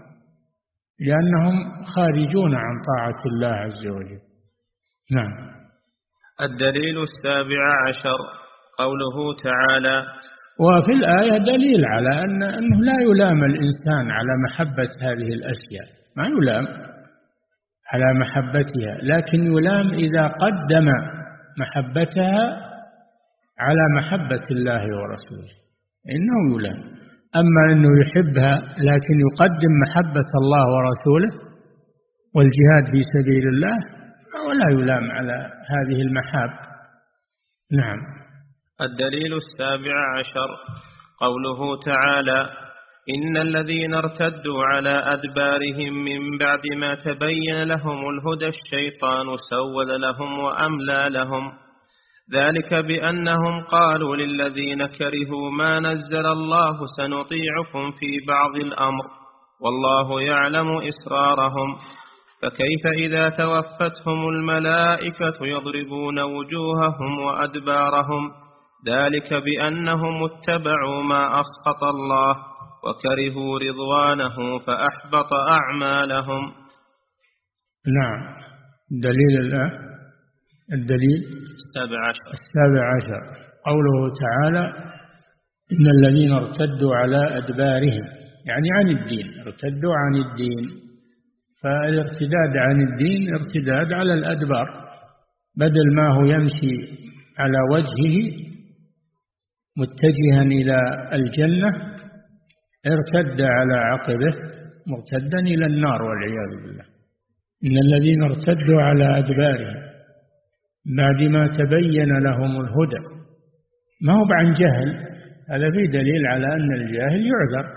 [1.00, 4.20] لأنهم خارجون عن طاعة الله عز وجل.
[5.12, 5.56] نعم.
[6.42, 8.18] الدليل السابع عشر
[8.78, 10.06] قوله تعالى
[10.60, 15.88] وفي الآية دليل على أن أنه لا يلام الإنسان على محبة هذه الأشياء.
[16.18, 16.65] ما يلام
[17.94, 20.88] على محبتها لكن يلام إذا قدم
[21.60, 22.44] محبتها
[23.60, 25.54] على محبة الله ورسوله.
[26.15, 26.80] إنه يلام.
[27.36, 31.46] أما أنه يحبها لكن يقدم محبة الله ورسوله
[32.36, 33.78] والجهاد في سبيل الله
[34.48, 35.34] ولا يلام على
[35.74, 36.50] هذه المحاب.
[37.72, 38.25] نعم.
[38.82, 40.50] الدليل السابع عشر.
[41.20, 42.50] قوله تعالى
[43.10, 51.10] إن الذين ارتدوا على أدبارهم من بعد ما تبين لهم الهدى الشيطان سول لهم وأملى
[51.10, 51.52] لهم.
[52.34, 59.04] ذلك بأنهم قالوا للذين كرهوا ما نزل الله سنطيعكم في بعض الأمر
[59.62, 61.76] والله يعلم إسرارهم.
[62.42, 68.44] فكيف إذا توفتهم الملائكة يضربون وجوههم وأدبارهم؟
[68.88, 72.36] ذلك بأنهم اتبعوا ما أسخط الله
[72.84, 76.43] وكرهوا رضوانه فأحبط أعمالهم.
[77.98, 78.36] نعم.
[78.91, 79.62] دليل
[80.74, 81.21] الدليل؟
[81.62, 82.28] السابع عشر.
[82.38, 83.21] السابع عشر.
[83.65, 84.65] قوله تعالى
[85.71, 88.06] إن الذين ارتدوا على أدبارهم
[88.45, 90.86] يعني عن الدين ارتدوا عن الدين.
[91.63, 94.67] فالارتداد عن الدين ارتداد على الأدبار
[95.58, 96.78] بدل ما هو يمشي
[97.39, 98.44] على وجهه
[99.78, 100.78] متجها إلى
[101.14, 101.70] الجنة
[102.88, 104.34] ارتد على عقبه
[104.88, 106.86] مرتدا إلى النار والعياذ بالله.
[107.66, 109.86] إن الذين ارتدوا على أدبارهم
[110.98, 113.16] بعد ما تبين لهم الهدى
[114.02, 115.16] ما هو عن جهل؟
[115.50, 117.76] هذا في دليل على أن الجاهل يعذر.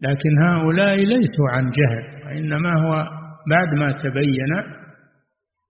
[0.00, 3.04] لكن هؤلاء ليسوا عن جهل وإنما هو
[3.50, 4.52] بعد ما تبين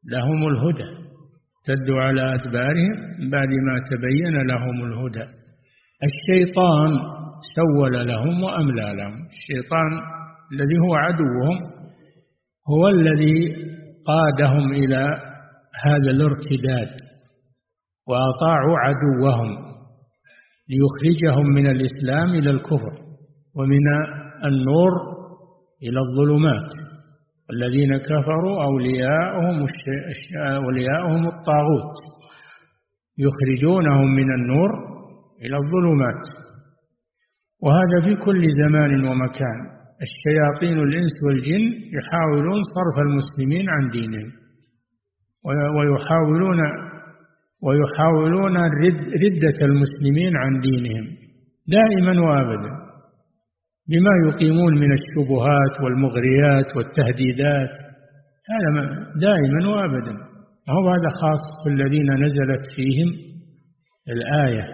[0.04, 1.07] لهم الهدى.
[1.70, 2.96] ارتدوا على أدبارهم
[3.30, 5.26] بعد ما تبين لهم الهدى.
[6.08, 6.90] الشيطان
[7.56, 9.26] سول لهم وأملى لهم.
[9.26, 9.92] الشيطان
[10.52, 11.70] الذي هو عدوهم
[12.70, 13.56] هو الذي
[14.06, 15.02] قادهم إلى
[15.84, 16.90] هذا الارتداد
[18.08, 19.68] وأطاعوا عدوهم
[20.70, 22.92] ليخرجهم من الإسلام إلى الكفر
[23.56, 23.86] ومن
[24.44, 24.90] النور
[25.82, 26.97] إلى الظلمات.
[27.52, 29.66] الذين كفروا أولياءهم
[30.64, 31.96] أولياءهم الطاغوت
[33.26, 34.70] يخرجونهم من النور
[35.42, 36.22] إلى الظلمات.
[37.62, 39.58] وهذا في كل زمان ومكان.
[40.06, 41.64] الشياطين الإنس والجن
[41.96, 44.30] يحاولون صرف المسلمين عن دينهم.
[45.76, 46.60] ويحاولون
[47.66, 48.56] ويحاولون
[49.24, 51.06] ردة المسلمين عن دينهم
[51.76, 52.87] دائما وابدا.
[53.88, 57.70] بما يقيمون من الشبهات والمغريات والتهديدات.
[58.52, 58.82] هذا
[59.20, 60.12] دائما وابدا.
[60.70, 63.08] هو هذا خاص بالذين نزلت فيهم
[64.08, 64.64] الآية؟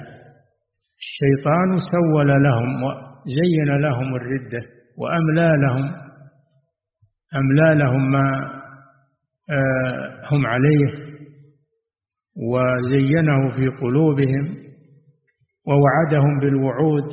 [1.02, 4.62] الشيطان سول لهم وزين لهم الردة
[4.98, 6.04] وأملى لهم
[7.36, 8.54] أملى لهم ما
[9.50, 11.14] آه، هم عليه
[12.36, 14.56] وزينه في قلوبهم
[15.66, 17.08] ووعدهم بالوعود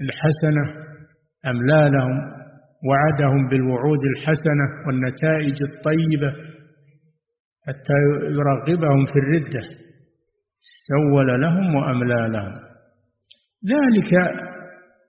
[0.00, 0.85] الحسنة.
[1.50, 2.18] أملى لهم
[2.88, 6.30] وعدهم بالوعود الحسنة والنتائج الطيبة
[7.66, 7.98] حتى
[8.38, 9.62] يرغبهم في الردة
[10.88, 12.54] سول لهم وأملى لهم
[13.72, 14.12] ذلك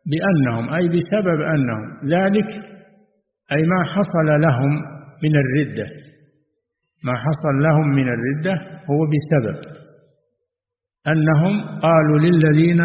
[0.05, 2.49] بأنهم أي بسبب أنهم ذلك
[3.51, 4.71] أي ما حصل لهم
[5.23, 5.87] من الردة.
[7.03, 8.53] ما حصل لهم من الردة
[8.89, 9.77] هو بسبب
[11.07, 12.77] أنهم قالوا للذين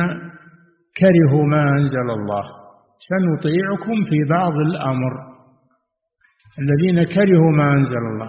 [0.98, 2.61] كرهوا ما أنزل الله.
[3.08, 5.12] سنطيعكم في بعض الأمر.
[6.58, 8.28] الذين كرهوا ما أنزل الله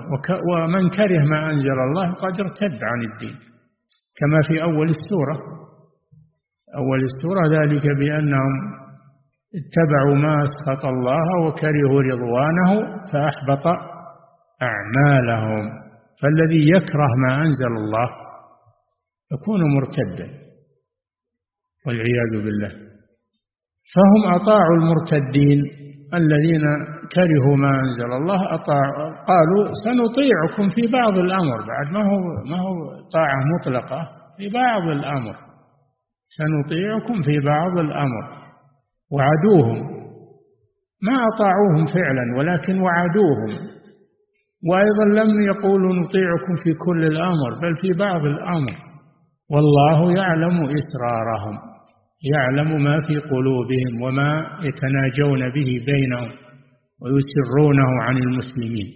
[0.52, 3.36] ومن كره ما أنزل الله قد ارتد عن الدين.
[4.18, 5.38] كما في أول السورة.
[6.78, 8.54] أول السورة ذلك بأنهم
[9.60, 12.72] اتبعوا ما أسخط الله وكرهوا رضوانه
[13.12, 13.68] فأحبط
[14.62, 15.84] أعمالهم.
[16.22, 18.10] فالذي يكره ما أنزل الله
[19.34, 20.28] يكون مرتدا
[21.86, 22.93] والعياذ بالله.
[23.96, 25.60] فهم أطاعوا المرتدين
[26.14, 26.64] الذين
[27.16, 32.76] كرهوا ما أنزل الله أطاعوا قالوا سنطيعكم في بعض الأمر بعد ما هو ما هو
[33.14, 35.36] طاعة مطلقة في بعض الأمر.
[36.40, 38.24] سنطيعكم في بعض الأمر.
[39.12, 39.80] وعدوهم.
[41.08, 43.52] ما أطاعوهم فعلا ولكن وعدوهم.
[44.70, 48.74] وأيضا لم يقولوا نطيعكم في كل الأمر بل في بعض الأمر.
[49.52, 51.73] والله يعلم إسرارهم.
[52.24, 56.32] يعلم ما في قلوبهم وما يتناجون به بينهم
[57.02, 58.88] ويسرونه عن المسلمين.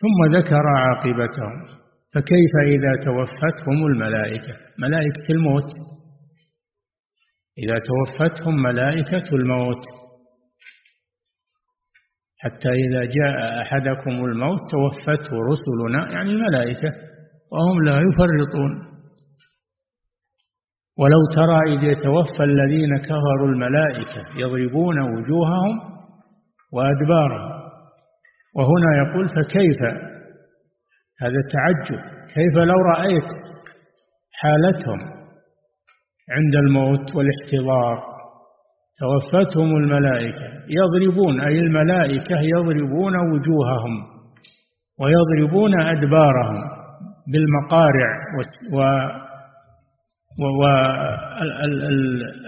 [0.00, 1.66] ثم ذكر عاقبتهم
[2.14, 5.70] فكيف إذا توفتهم الملائكة؟ ملائكة الموت.
[7.58, 9.84] إذا توفتهم ملائكة الموت
[12.38, 16.92] حتى إذا جاء أحدكم الموت توفته رسلنا يعني الملائكة
[17.52, 18.93] وهم لا يفرطون.
[20.98, 25.80] ولو ترى إذ يتوفى الذين كفروا الملائكة يضربون وجوههم
[26.72, 27.64] وأدبارهم.
[28.56, 29.80] وهنا يقول فكيف؟
[31.20, 32.02] هذا تعجب.
[32.34, 33.30] كيف لو رأيت
[34.32, 35.00] حالتهم
[36.30, 38.14] عند الموت والاحتضار؟
[39.00, 40.46] توفتهم الملائكة.
[40.68, 44.14] يضربون أي الملائكة يضربون وجوههم
[45.00, 46.58] ويضربون أدبارهم
[47.32, 48.10] بالمقارع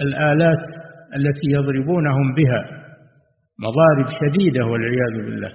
[0.01, 0.64] والآلات
[1.16, 2.62] التي يضربونهم بها
[3.59, 5.53] مضارب شديدة والعياذ بالله.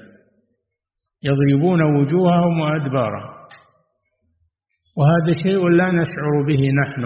[1.23, 3.31] يضربون وجوههم وأدبارهم.
[4.97, 7.03] وهذا شيء لا نشعر به نحن.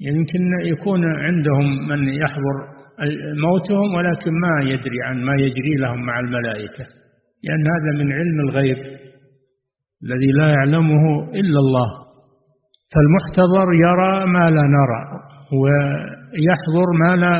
[0.00, 2.74] يمكن يكون عندهم من يحضر
[3.42, 6.84] موتهم ولكن ما يدري عن ما يجري لهم مع الملائكة.
[7.44, 8.78] لأن هذا من علم الغيب
[10.04, 12.03] الذي لا يعلمه إلا الله.
[12.94, 15.02] فالمحتضر يرى ما لا نرى
[15.62, 17.34] ويحضر ما لا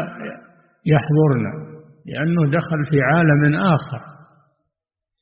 [0.86, 1.52] يحضرنا
[2.06, 4.14] لأنه دخل في عالم آخر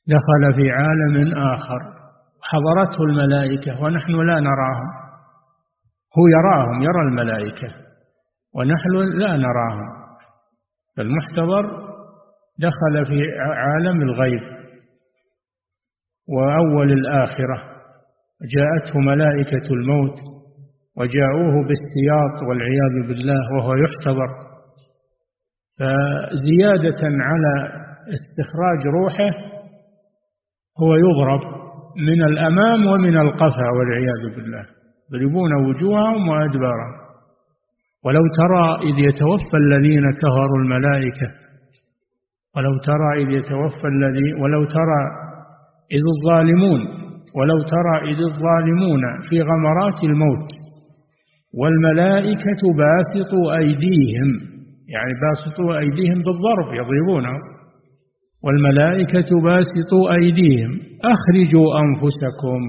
[0.07, 2.03] دخل في عالم آخر.
[2.43, 4.91] حضرته الملائكة ونحن لا نراهم.
[6.19, 7.69] هو يراهم يرى الملائكة
[8.55, 10.03] ونحن لا نراهم.
[10.97, 11.67] فالمحتضر
[12.59, 14.43] دخل في عالم الغيب
[16.29, 17.82] وأول الآخرة.
[18.57, 20.19] جاءته ملائكة الموت
[20.97, 24.31] وجاءوه باستياط والعياذ بالله وهو يحتضر.
[25.79, 27.55] فزيادة على
[28.17, 29.37] استخراج روحه
[30.81, 31.63] هو يضرب
[31.97, 34.67] من الأمام ومن القفا والعياذ بالله.
[35.11, 37.03] يضربون وجوههم وأدبارهم.
[38.05, 41.29] ولو ترى إذ يتوفى الذين كفروا الملائكة
[42.57, 45.03] ولو ترى إذ يتوفى الذي ولو ترى
[45.93, 47.02] إذ الظالمون
[47.37, 50.51] ولو ترى إذ الظالمون في غمرات الموت
[51.61, 54.31] والملائكة باسطوا أيديهم
[54.89, 57.39] يعني باسطوا أيديهم بالضرب يضربونه
[58.45, 60.71] والملائكة باسطوا أيديهم
[61.05, 62.63] أخرجوا أنفسكم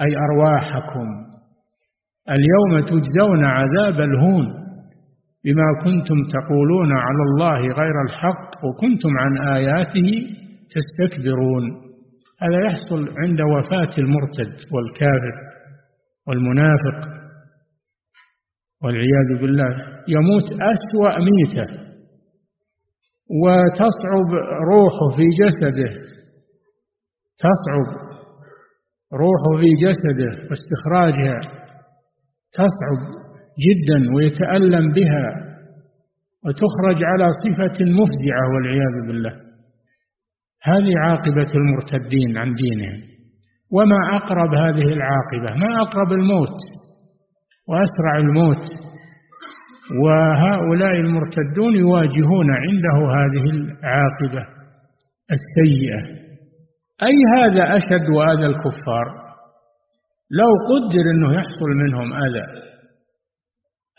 [0.00, 1.08] أي أرواحكم
[2.30, 4.46] اليوم تجزون عذاب الهون
[5.44, 10.26] بما كنتم تقولون على الله غير الحق وكنتم عن آياته
[10.74, 11.91] تستكبرون.
[12.42, 15.34] هذا يحصل عند وفاة المرتد والكافر
[16.26, 17.22] والمنافق
[18.82, 19.72] والعياذ بالله
[20.08, 21.82] يموت أسوأ ميتة
[23.42, 24.30] وتصعب
[24.72, 25.92] روحه في جسده
[27.38, 27.86] تصعب
[29.12, 31.40] روحه في جسده واستخراجها
[32.52, 33.00] تصعب
[33.66, 35.52] جدا ويتألم بها
[36.44, 39.51] وتخرج على صفة مفزعة والعياذ بالله.
[40.62, 43.02] هذه عاقبة المرتدين عن دينهم.
[43.72, 46.58] وما أقرب هذه العاقبة ما أقرب الموت
[47.68, 48.66] وأسرع الموت.
[50.04, 54.46] وهؤلاء المرتدون يواجهون عنده هذه العاقبة
[55.36, 56.22] السيئة.
[57.02, 59.22] أي هذا أشد وأذى الكفار؟
[60.30, 62.72] لو قدر أنه يحصل منهم أذى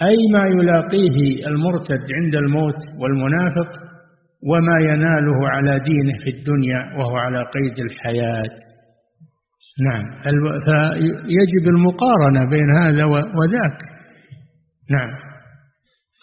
[0.01, 3.72] أي ما يلاقيه المرتد عند الموت والمنافق؟
[4.49, 8.55] وما يناله على دينه في الدنيا وهو على قيد الحياة.
[9.87, 10.05] نعم.
[10.65, 13.77] فيجب المقارنة بين هذا وذاك.
[14.91, 15.11] نعم.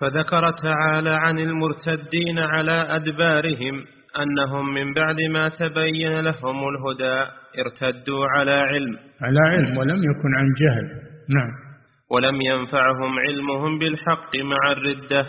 [0.00, 3.84] فذكر تعالى عن المرتدين على أدبارهم
[4.22, 8.96] أنهم من بعد ما تبين لهم الهدى ارتدوا على علم.
[9.22, 10.84] على علم ولم يكن عن جهل.
[11.28, 11.50] نعم.
[12.10, 15.26] ولم ينفعهم علمهم بالحق مع الردة.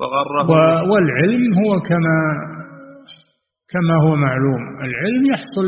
[0.00, 0.90] وغرهم.
[0.90, 2.18] والعلم هو كما
[3.72, 4.62] كما هو معلوم.
[4.86, 5.66] العلم يحصل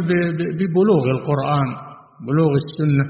[0.58, 1.68] ببلوغ القرآن
[2.26, 3.04] بلوغ السنة.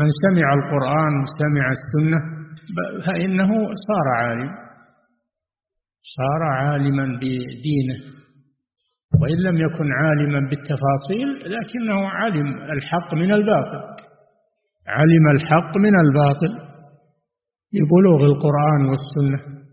[0.00, 2.18] من سمع القرآن وسمع السنة
[3.06, 3.50] فإنه
[3.86, 4.50] صار عالم.
[6.16, 7.98] صار عالما بدينه.
[9.22, 13.82] وإن لم يكن عالما بالتفاصيل لكنه علم الحق من الباطل.
[14.86, 16.52] علم الحق من الباطل.
[17.72, 19.63] ببلوغ القرآن والسنة.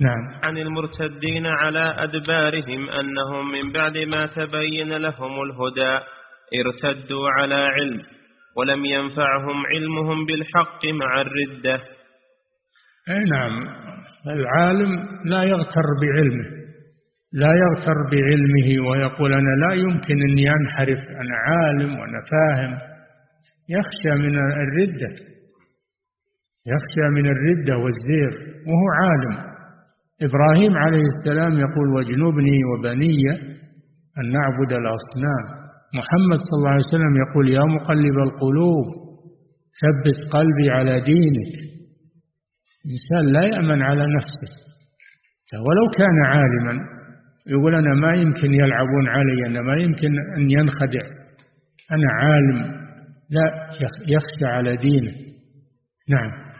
[0.00, 0.42] نعم.
[0.42, 6.04] عن المرتدين على أدبارهم أنهم من بعد ما تبين لهم الهدى
[6.60, 8.02] ارتدوا على علم
[8.56, 11.82] ولم ينفعهم علمهم بالحق مع الردة.
[13.10, 13.68] أي نعم.
[14.26, 16.62] العالم لا يغتر بعلمه
[17.32, 22.78] لا يغتر بعلمه ويقول أنا لا يمكن أني أنحرف أنا عالم وأنا فاهم.
[23.68, 25.32] يخشى من الردة
[26.66, 29.51] يخشى من الردة والزير وهو عالم.
[30.26, 33.22] إبراهيم عليه السلام يقول واجنبني وبني
[34.18, 35.44] أن نعبد الأصنام.
[35.98, 38.86] محمد صلى الله عليه وسلم يقول يا مقلب القلوب
[39.80, 41.52] ثبت قلبي على دينك.
[42.84, 44.50] الإنسان لا يأمن على نفسه.
[45.66, 46.74] ولو كان عالما
[47.46, 51.06] يقول أنا ما يمكن يلعبون علي أنا ما يمكن أن ينخدع.
[51.92, 52.82] أنا عالم
[53.30, 53.68] لا
[54.08, 55.12] يخشى على دينه.
[56.08, 56.51] نعم.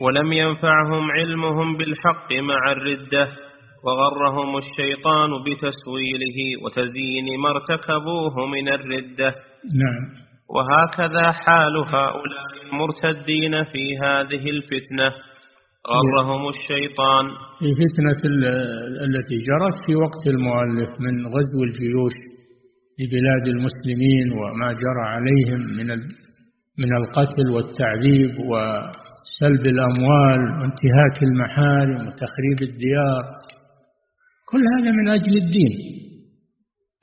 [0.00, 3.28] ولم ينفعهم علمهم بالحق مع الردة
[3.84, 9.34] وغرهم الشيطان بتسويله وتزيين ما ارتكبوه من الردة.
[9.82, 10.02] نعم.
[10.54, 15.12] وهكذا حال هؤلاء المرتدين في هذه الفتنة.
[15.88, 17.26] غرهم الشيطان.
[17.58, 18.20] في فتنة
[19.06, 22.12] التي جرت في وقت المؤلف من غزو الجيوش
[23.00, 25.86] لبلاد المسلمين وما جرى عليهم من
[26.78, 28.38] من القتل والتعذيب
[29.30, 33.22] وسلب الأموال وانتهاك المحارم وتخريب الديار.
[34.48, 35.78] كل هذا من أجل الدين.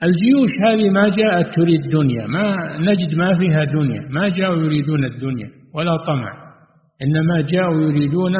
[0.03, 5.49] الجيوش هذه ما جاءت تريد دنيا ما نجد ما فيها دنيا ما جاءوا يريدون الدنيا
[5.75, 6.31] ولا طمع.
[7.01, 8.33] إنما جاءوا يريدون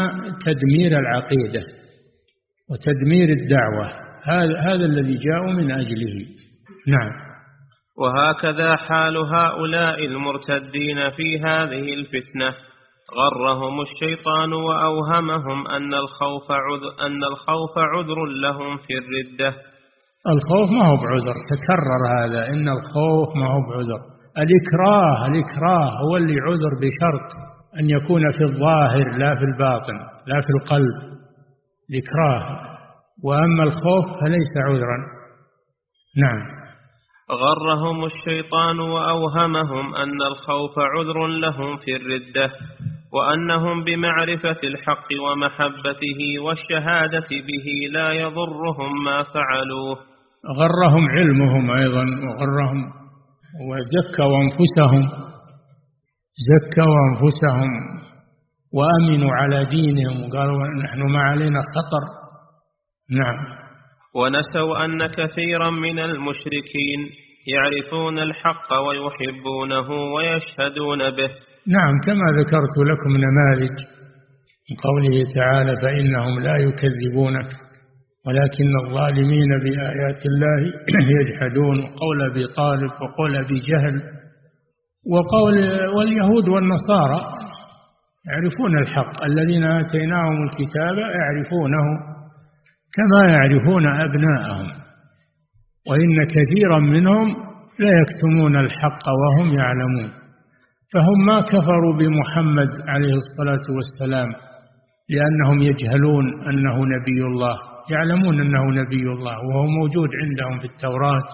[0.46, 1.64] تدمير العقيدة
[2.70, 3.88] وتدمير الدعوة.
[4.24, 6.16] هذا هذا الذي جاءوا من أجله.
[6.88, 7.12] نعم.
[7.98, 12.67] وهكذا حال هؤلاء المرتدين في هذه الفتنة.
[13.16, 19.56] غرهم الشيطان وأوهمهم أن الخوف عذر أن الخوف عذر لهم في الردة.
[20.34, 22.50] الخوف ما هو بعذر تكرر هذا.
[22.50, 24.02] إن الخوف ما هو بعذر.
[24.38, 27.30] الإكراه الإكراه هو اللي عذر بشرط
[27.80, 29.98] أن يكون في الظاهر لا في الباطن
[30.28, 31.18] لا في القلب.
[31.90, 32.68] الإكراه.
[33.24, 34.98] وأما الخوف فليس عذرا.
[36.18, 36.58] نعم.
[37.32, 42.52] غرهم الشيطان وأوهمهم أن الخوف عذر لهم في الردة.
[43.18, 49.98] وأنهم بمعرفة الحق ومحبته والشهادة به لا يضرهم ما فعلوه.
[50.60, 52.80] غرهم علمهم أيضا وغرهم
[53.70, 55.04] وزكوا أنفسهم
[56.50, 57.70] زكوا أنفسهم
[58.74, 60.24] وأمنوا على دينهم.
[60.24, 62.04] وقالوا نحن ما علينا خطر.
[63.12, 63.58] نعم.
[64.16, 67.00] ونسوا أن كثيرا من المشركين
[67.48, 71.30] يعرفون الحق ويحبونه ويشهدون به.
[71.68, 73.76] نعم كما ذكرت لكم نماذج
[74.70, 77.50] من قوله تعالى فإنهم لا يكذبونك
[78.28, 80.74] ولكن الظالمين بآيات الله
[81.18, 84.02] يجحدون وقول أبي طالب وقول أبي جهل
[85.12, 85.56] وقول
[85.96, 87.22] واليهود والنصارى.
[88.32, 91.86] يعرفون الحق الذين آتيناهم الكتاب يعرفونه
[92.96, 94.68] كما يعرفون أبناءهم
[95.90, 97.28] وإن كثيرا منهم
[97.80, 100.27] لا يكتمون الحق وهم يعلمون.
[100.94, 104.30] فهم ما كفروا بمحمد عليه الصلاة والسلام
[105.10, 107.58] لأنهم يجهلون أنه نبي الله
[107.92, 111.30] يعلمون أنه نبي الله وهو موجود عندهم في التوراة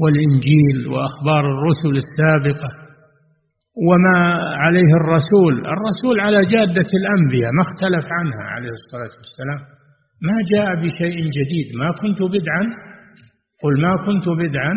[0.00, 2.70] والإنجيل وأخبار الرسل السابقة.
[3.88, 4.18] وما
[4.64, 9.60] عليه الرسول الرسول على جادة الأنبياء ما اختلف عنها عليه الصلاة والسلام.
[10.28, 12.64] ما جاء بشيء جديد ما كنت بدعا؟
[13.62, 14.74] قل ما كنت بدعا؟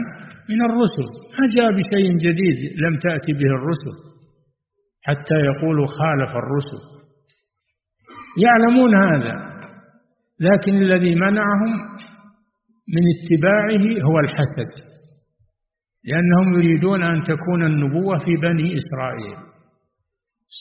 [0.49, 1.07] من الرسل.
[1.39, 3.95] ما جاء بشيء جديد لم تأتي به الرسل
[5.01, 6.81] حتى يقولوا خالف الرسل.
[8.43, 9.57] يعلمون هذا
[10.39, 11.73] لكن الذي منعهم
[12.95, 14.71] من اتباعه هو الحسد
[16.03, 19.37] لأنهم يريدون أن تكون النبوة في بني إسرائيل.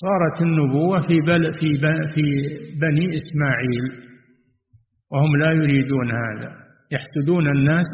[0.01, 1.21] صارت النبوة في,
[1.61, 1.79] في,
[2.15, 2.23] في
[2.81, 4.07] بني إسماعيل
[5.13, 6.57] وهم لا يريدون هذا.
[6.93, 7.87] يحسدون الناس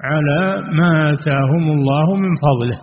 [0.00, 2.80] على ما آتاهم الله من فضله.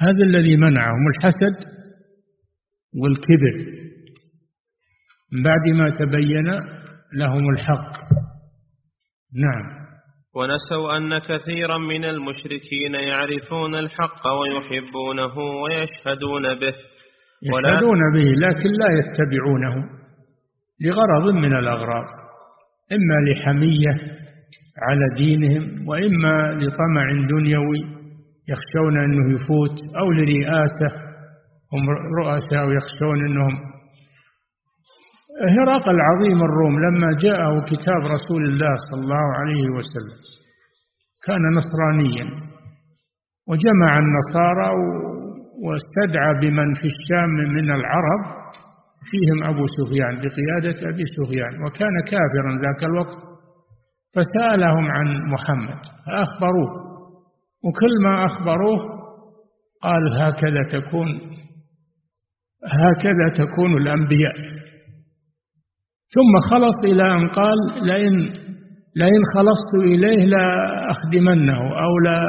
[0.00, 1.56] هذا الذي منعهم الحسد
[3.02, 3.82] والكبر.
[5.32, 6.46] من بعد ما تبين
[7.14, 7.92] لهم الحق.
[9.34, 9.82] نعم.
[10.34, 16.74] ونسوا أن كثيرا من المشركين يعرفون الحق ويحبونه ويشهدون به.
[17.42, 20.02] يشهدون به لكن لا يتبعونه
[20.80, 22.04] لغرض من الأغراض
[22.92, 24.21] إما لحمية
[24.86, 27.80] على دينهم وإما لطمع دنيوي
[28.52, 30.90] يخشون أنه يفوت أو لرئاسة
[31.72, 31.90] هم
[32.20, 33.72] رؤساء يخشون أنهم.
[35.58, 40.18] هرقل عظيم الروم لما جاءه كتاب رسول الله صلى الله عليه وسلم
[41.26, 42.26] كان نصرانيا
[43.48, 44.70] وجمع النصارى
[45.64, 48.22] واستدعى بمن في الشام من العرب
[49.10, 53.31] فيهم أبو سفيان بقيادة أبي سفيان وكان كافرا ذاك الوقت.
[54.14, 56.70] فسألهم عن محمد فأخبروه.
[57.64, 58.78] وكل ما أخبروه
[59.82, 61.08] قال هكذا تكون
[62.66, 64.34] هكذا تكون الأنبياء.
[66.14, 68.12] ثم خلص إلى أن قال لئن
[68.96, 70.46] لئن خلصت إليه لا
[70.90, 72.20] أخدمنه أو لا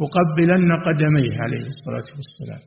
[0.00, 2.62] أقبلن قدميه عليه الصلاة والسلام.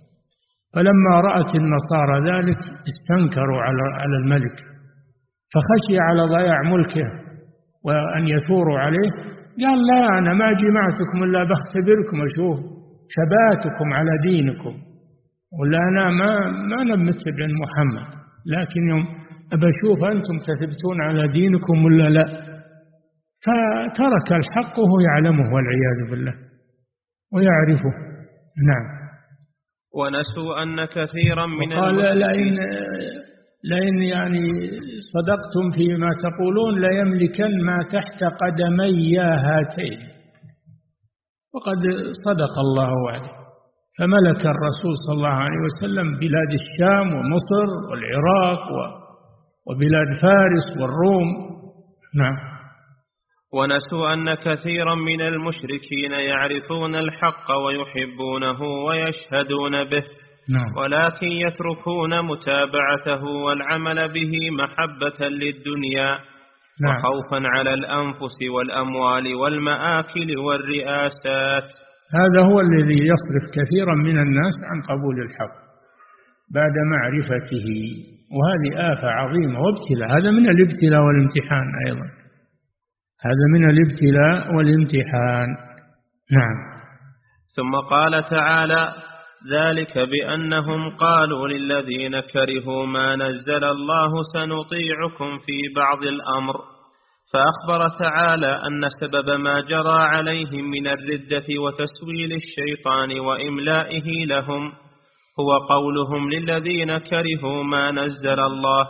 [0.73, 4.57] فلما رأت النصارى ذلك استنكروا على على الملك
[5.53, 7.30] فخشي على ضياع ملكه.
[7.85, 9.11] وأن يثوروا عليه.
[9.61, 12.59] قال لا أنا ما جمعتكم إلا بختبركم أشوف
[13.15, 14.73] ثباتكم على دينكم.
[15.59, 18.07] ولا أنا ما ما نمتبع محمد.
[18.45, 19.03] لكن يوم
[19.53, 22.25] أشوف أنتم تثبتون على دينكم ولا لا.
[23.45, 26.33] فترك الحق وهو يعلمه والعياذ بالله.
[27.33, 27.93] ويعرفه.
[28.69, 29.01] نعم.
[29.93, 32.57] ونسوا أن كثيرا من قال لئن
[33.63, 34.47] لئن يعني
[35.13, 39.99] صدقتم فيما تقولون ليملكن ما تحت قدمي هاتين.
[41.53, 41.79] وقد
[42.25, 43.31] صدق الله وعده
[43.99, 48.67] فملك الرسول صلى الله عليه وسلم بلاد الشام ومصر والعراق
[49.67, 51.27] وبلاد فارس والروم.
[52.15, 52.35] نعم.
[53.53, 60.03] ونسوا أن كثيرا من المشركين يعرفون الحق ويحبونه ويشهدون به.
[60.49, 60.77] نعم.
[60.77, 66.19] ولكن يتركون متابعته والعمل به محبة للدنيا
[66.81, 66.97] نعم.
[66.97, 71.69] وخوفا على الأنفس والأموال والمآكل والرئاسات.
[72.15, 75.55] هذا هو الذي يصرف كثيرا من الناس عن قبول الحق
[76.53, 77.67] بعد معرفته
[78.37, 80.09] وهذه آفة عظيمة وابتلاء.
[80.17, 82.07] هذا من الابتلاء والامتحان أيضا.
[83.25, 85.49] هذا من الابتلاء والامتحان.
[86.31, 86.71] نعم.
[87.55, 88.93] ثم قال تعالى
[89.49, 96.55] ذلك بأنهم قالوا للذين كرهوا ما نزل الله سنطيعكم في بعض الأمر.
[97.33, 104.73] فأخبر تعالى أن سبب ما جرى عليهم من الردة وتسويل الشيطان وإملائه لهم
[105.39, 108.87] هو قولهم للذين كرهوا ما نزل الله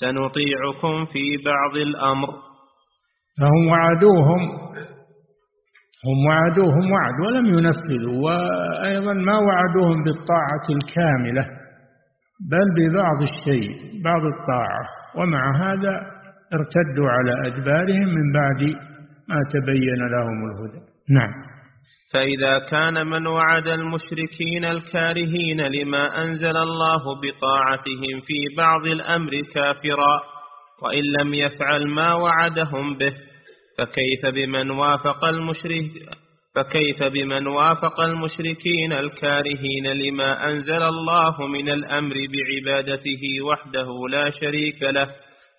[0.00, 2.28] سنطيعكم في بعض الأمر.
[3.40, 4.68] فهم وعدوهم
[6.06, 11.46] هم وعدوهم وعد ولم ينفذوا وأيضا ما وعدوهم بالطاعة الكاملة
[12.50, 14.82] بل ببعض الشيء بعض الطاعة
[15.16, 15.92] ومع هذا
[16.54, 18.62] ارتدوا على أدبارهم من بعد
[19.28, 20.80] ما تبين لهم الهدى.
[21.10, 21.48] نعم.
[22.12, 30.20] فإذا كان من وعد المشركين الكارهين لما أنزل الله بطاعتهم في بعض الأمر كافرا
[30.82, 33.12] وإن لم يفعل ما وعدهم به
[33.78, 35.90] فكيف بمن وافق المشرك
[36.54, 45.08] فكيف بمن وافق المشركين الكارهين لما أنزل الله من الأمر بعبادته وحده لا شريك له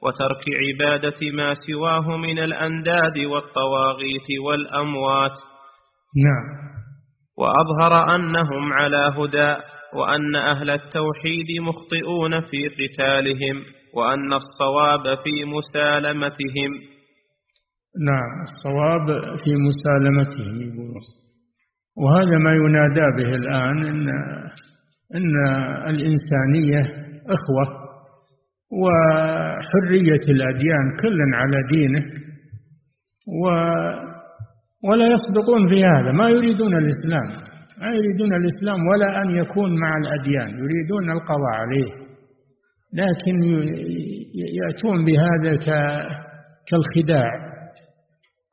[0.04, 5.38] وترك عبادة ما سواه من الأنداد والطواغيت والأموات.
[6.26, 6.60] نعم.
[7.38, 9.56] وأظهر أنهم على هدى
[9.94, 13.64] وأن أهل التوحيد مخطئون في قتالهم
[13.94, 16.72] وأن الصواب في مسالمتهم.
[17.98, 19.06] نعم الصواب
[19.44, 21.02] في مسالمتهم يقولون.
[21.98, 24.10] وهذا ما ينادى به الآن إن
[25.16, 25.36] إن
[25.88, 26.82] الإنسانية
[27.26, 27.80] إخوة
[28.72, 32.06] وحرية الأديان كل على دينه
[33.44, 33.46] و
[34.84, 36.12] ولا يصدقون في هذا.
[36.12, 37.28] ما يريدون الإسلام.
[37.82, 40.50] ما يريدون الإسلام ولا أن يكون مع الأديان.
[40.50, 41.92] يريدون القضاء عليه.
[42.94, 43.36] لكن
[44.64, 45.58] يأتون بهذا
[46.68, 47.49] كالخداع.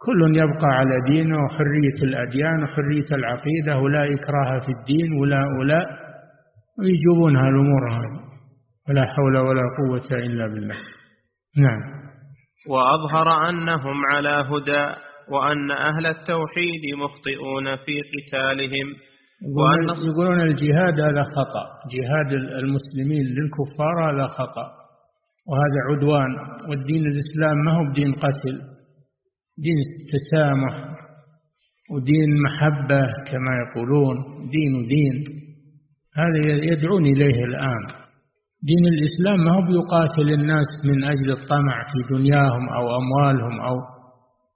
[0.04, 3.78] كل يبقى على دينه وحرية الأديان وحرية العقيدة.
[3.78, 5.86] ولا إكراه في الدين ولا ولا
[6.78, 8.20] ويجوبون هالأمور هذه
[8.88, 10.76] ولا حول ولا قوة إلا بالله.
[11.58, 11.80] نعم.
[12.68, 14.94] وأظهر أنهم على هدى
[15.32, 18.88] وأن أهل التوحيد مخطئون في قتالهم.
[19.56, 21.64] وأن يقولون الجهاد هذا خطأ.
[21.94, 24.66] جهاد المسلمين للكفار هذا خطأ.
[25.48, 26.30] وهذا عدوان.
[26.68, 28.75] والدين الإسلام ما هو بدين قتل.
[29.58, 29.78] دين
[30.12, 30.74] تسامح
[31.92, 34.16] ودين محبة كما يقولون
[34.50, 35.16] دين دين
[36.14, 37.84] هذا يدعون إليه الآن.
[38.62, 43.76] دين الإسلام ما هو بيقاتل الناس من أجل الطمع في دنياهم أو أموالهم أو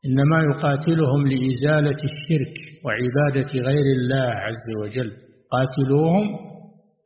[0.06, 5.12] إنما يقاتلهم لإزالة الشرك وعبادة غير الله عز وجل.
[5.52, 6.26] قاتلوهم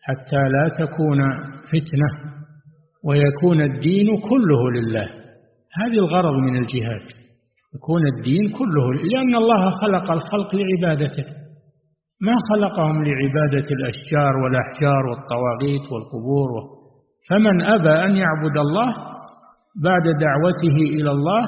[0.03, 1.21] حتى لا تكون
[1.73, 2.11] فتنة
[3.05, 5.09] ويكون الدين كله لله.
[5.73, 7.24] هذه الغرض من الجهاد.
[7.77, 11.25] يكون الدين كله لأن الله خلق الخلق لعبادته.
[12.21, 16.51] ما خلقهم لعبادة الأشجار والأحجار والطواغيت والقبور
[17.31, 18.91] فمن أبى أن يعبد الله
[19.83, 21.43] بعد دعوته إلى الله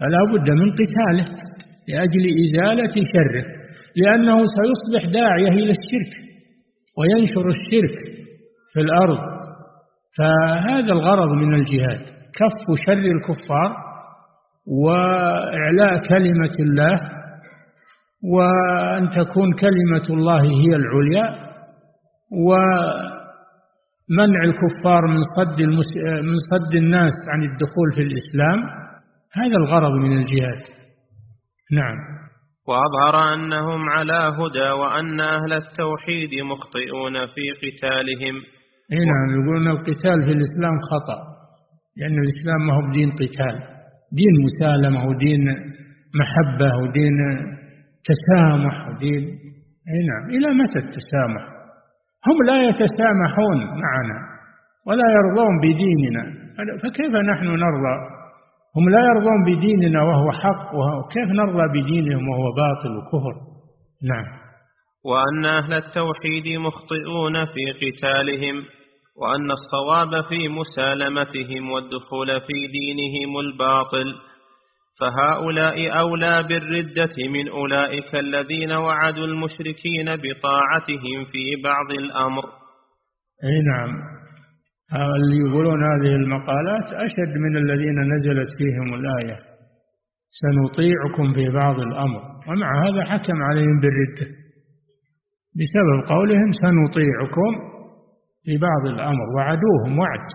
[0.00, 1.26] فلا بد من قتاله
[1.88, 3.44] لأجل إزالة شره
[3.96, 6.12] لأنه سيصبح داعية إلى الشرك
[6.98, 7.96] وينشر الشرك
[8.72, 9.18] في الأرض.
[10.18, 12.00] فهذا الغرض من الجهاد
[12.38, 13.76] كف شر الكفار
[14.66, 17.14] وإعلاء كلمة الله
[18.32, 21.44] وأن تكون كلمة الله هي العليا
[22.46, 22.54] و
[24.10, 25.96] منع الكفار من صد المس...
[26.22, 28.58] من صد الناس عن الدخول في الإسلام.
[29.32, 30.64] هذا الغرض من الجهاد.
[31.72, 31.96] نعم.
[32.68, 38.34] وأظهر أنهم على هدى وأن أهل التوحيد مخطئون في قتالهم.
[38.92, 41.18] اي نعم يقولون القتال في الإسلام خطأ
[41.96, 43.73] لأن الإسلام ما هو بدين قتال.
[44.12, 45.44] دين مسالمة ودين
[46.20, 47.18] محبة ودين
[48.04, 49.24] تسامح ودين
[49.90, 51.42] أي نعم إلى متى التسامح؟
[52.26, 54.18] هم لا يتسامحون معنا
[54.86, 56.44] ولا يرضون بديننا.
[56.82, 57.96] فكيف نحن نرضى؟
[58.76, 63.34] هم لا يرضون بديننا وهو حق وكيف نرضى بدينهم وهو باطل وكفر؟
[64.10, 64.44] نعم.
[65.04, 68.56] وأن أهل التوحيد مخطئون في قتالهم.
[69.16, 74.14] وأن الصواب في مسالمتهم والدخول في دينهم الباطل
[75.00, 82.44] فهؤلاء أولى بالردة من أولئك الذين وعدوا المشركين بطاعتهم في بعض الأمر.
[83.44, 84.14] أي نعم.
[85.16, 89.36] اللي يقولون هذه المقالات أشد من الذين نزلت فيهم الآية؟
[90.30, 92.20] سنطيعكم في بعض الأمر.
[92.48, 94.36] ومع هذا حكم عليهم بالردة.
[95.58, 97.73] بسبب قولهم سنطيعكم
[98.44, 100.28] في بعض الأمر وعدوهم وعد.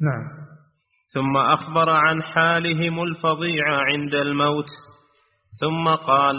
[0.00, 0.46] نعم.
[1.14, 4.68] ثم أخبر عن حالهم الفظيع عند الموت
[5.60, 6.36] ثم قال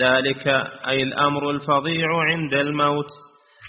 [0.00, 0.46] ذلك
[0.88, 3.06] أي الأمر الفظيع عند الموت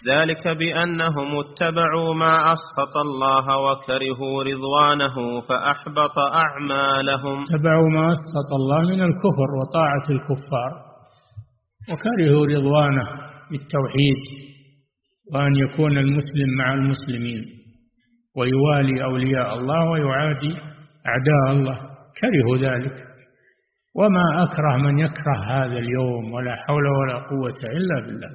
[0.08, 7.44] ذلك بأنهم اتبعوا ما أسخط الله وكرهوا رضوانه فأحبط أعمالهم.
[7.44, 10.72] اتبعوا ما أسخط الله من الكفر وطاعة الكفار
[11.92, 13.08] وكرهوا رضوانه
[13.52, 14.49] بالتوحيد.
[15.34, 17.46] وأن يكون المسلم مع المسلمين
[18.38, 20.56] ويوالي أولياء الله ويعادي
[21.08, 21.80] أعداء الله.
[22.22, 22.94] كرهوا ذلك.
[23.96, 28.30] وما أكره من يكره هذا اليوم ولا حول ولا قوة إلا بالله.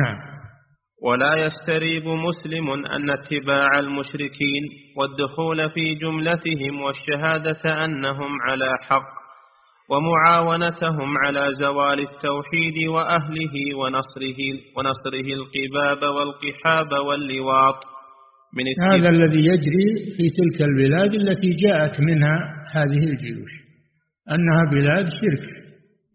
[0.00, 0.16] نعم.
[1.02, 4.62] ولا يستريب مسلم أن اتباع المشركين
[4.96, 9.23] والدخول في جملتهم والشهادة أنهم على حق.
[9.90, 14.40] ومعاونتهم على زوال التوحيد وأهله ونصره,
[14.76, 17.80] ونصره القباب والقحاب واللواط.
[18.56, 22.36] من هذا الذي يجري في تلك البلاد التي جاءت منها
[22.72, 23.52] هذه الجيوش.
[24.30, 25.46] أنها بلاد شرك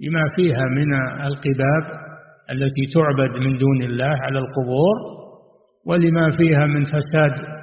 [0.02, 0.94] لما فيها من
[1.28, 2.00] القباب
[2.52, 4.96] التي تعبد من دون الله على القبور
[5.86, 7.60] ولما فيها من فساد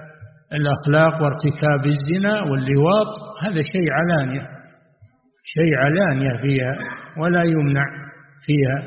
[0.53, 3.07] الأخلاق وارتكاب الزنا واللواط
[3.43, 4.56] هذا شيء علانية.
[5.55, 6.79] شيء علانية فيها
[7.19, 7.87] ولا يمنع
[8.47, 8.79] فيها.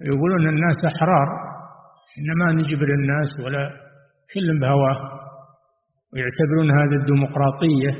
[0.00, 1.28] يقولون الناس أحرار
[2.18, 3.68] إنما نجبر الناس ولا
[4.34, 4.98] كل بهواه.
[6.12, 7.90] ويعتبرون هذه الديمقراطية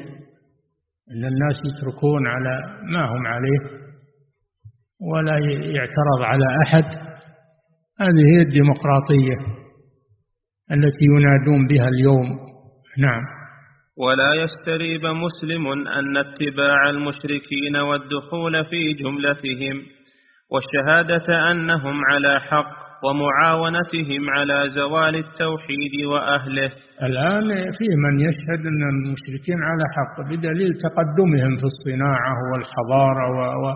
[1.10, 2.54] أن الناس يتركون على
[2.92, 3.60] ما هم عليه
[5.12, 5.38] ولا
[5.76, 6.84] يعترض على أحد.
[8.00, 9.36] هذه هي الديمقراطية
[10.72, 12.26] التي ينادون بها اليوم.
[12.98, 13.22] نعم.
[13.98, 19.82] ولا يستريب مسلم أن اتباع المشركين والدخول في جملتهم
[20.52, 26.70] والشهادة أنهم على حق ومعاونتهم على زوال التوحيد وأهله.
[27.02, 33.74] الآن في من يشهد أن المشركين على حق بدليل تقدمهم في الصناعة والحضارة و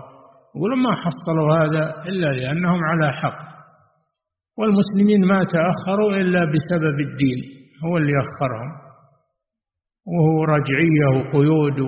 [0.55, 3.49] يقولون ما حصلوا هذا إلا لأنهم على حق.
[4.57, 7.39] والمسلمين ما تأخروا إلا بسبب الدين
[7.85, 8.88] هو اللي أخرهم.
[10.13, 11.79] وهو رجعية وقيود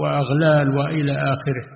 [0.00, 1.66] وأغلال وإلى آخره.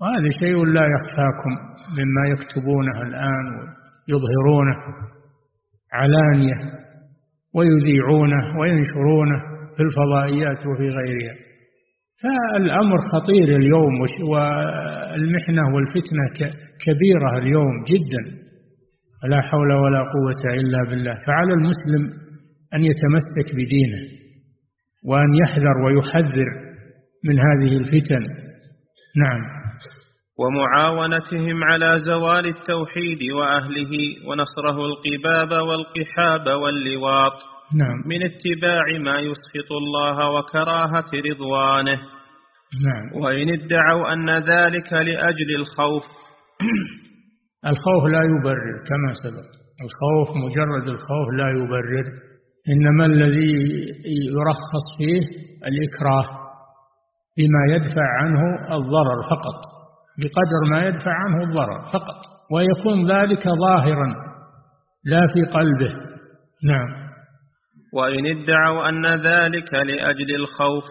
[0.00, 1.52] وهذا شيء لا يخفاكم
[1.98, 3.46] مما يكتبونه الآن
[4.08, 4.76] ويظهرونه
[5.92, 6.56] علانية
[7.54, 9.40] ويذيعونه وينشرونه
[9.76, 11.34] في الفضائيات وفي غيرها.
[12.22, 14.00] فالأمر خطير اليوم
[14.30, 16.50] والمحنة والفتنة
[16.86, 18.42] كبيرة اليوم جدا.
[19.28, 21.14] لا حول ولا قوة إلا بالله.
[21.26, 22.12] فعلى المسلم
[22.74, 24.21] أن يتمسك بدينه.
[25.04, 26.48] وأن يحذر ويحذر
[27.24, 28.24] من هذه الفتن.
[29.16, 29.62] نعم.
[30.38, 33.92] ومعاونتهم على زوال التوحيد وأهله
[34.28, 37.32] ونصره القباب والقحاب واللواط.
[37.78, 37.96] نعم.
[38.06, 41.98] من اتباع ما يسخط الله وكراهة رضوانه.
[42.86, 43.22] نعم.
[43.22, 46.04] وإن ادعوا أن ذلك لأجل الخوف.
[47.66, 49.48] الخوف لا يبرر كما سبق.
[49.84, 52.31] الخوف مجرد الخوف لا يبرر.
[52.68, 53.52] إنما الذي
[54.36, 55.22] يرخص فيه
[55.68, 56.42] الإكراه
[57.38, 58.40] بما يدفع عنه
[58.76, 59.58] الضرر فقط
[60.18, 62.20] بقدر ما يدفع عنه الضرر فقط
[62.52, 64.06] ويكون ذلك ظاهرا
[65.04, 65.94] لا في قلبه.
[66.68, 67.02] نعم.
[67.94, 70.84] وإن ادعوا أن ذلك لأجل الخوف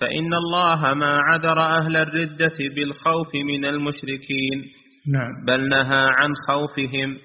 [0.00, 4.64] فإن الله ما عذر أهل الردة بالخوف من المشركين.
[5.14, 5.44] نعم.
[5.46, 7.16] بل نهى عن خوفهم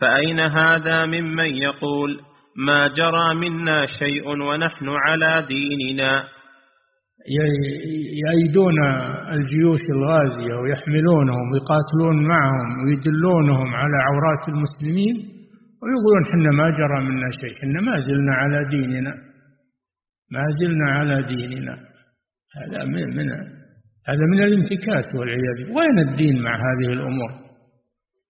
[0.00, 2.20] فأين هذا ممن يقول
[2.56, 6.24] ما جرى منا شيء ونحن على ديننا.
[8.24, 8.78] يأيدون
[9.32, 15.16] الجيوش الغازية ويحملونهم ويقاتلون معهم ويدلونهم على عورات المسلمين
[15.82, 19.14] ويقولون حنا ما جرى منا شيء حنا ما زلنا على ديننا.
[20.32, 21.76] ما زلنا على ديننا.
[22.56, 23.28] هذا من, من
[24.08, 27.30] هذا من الانتكاس والعياذ وين الدين مع هذه الأمور؟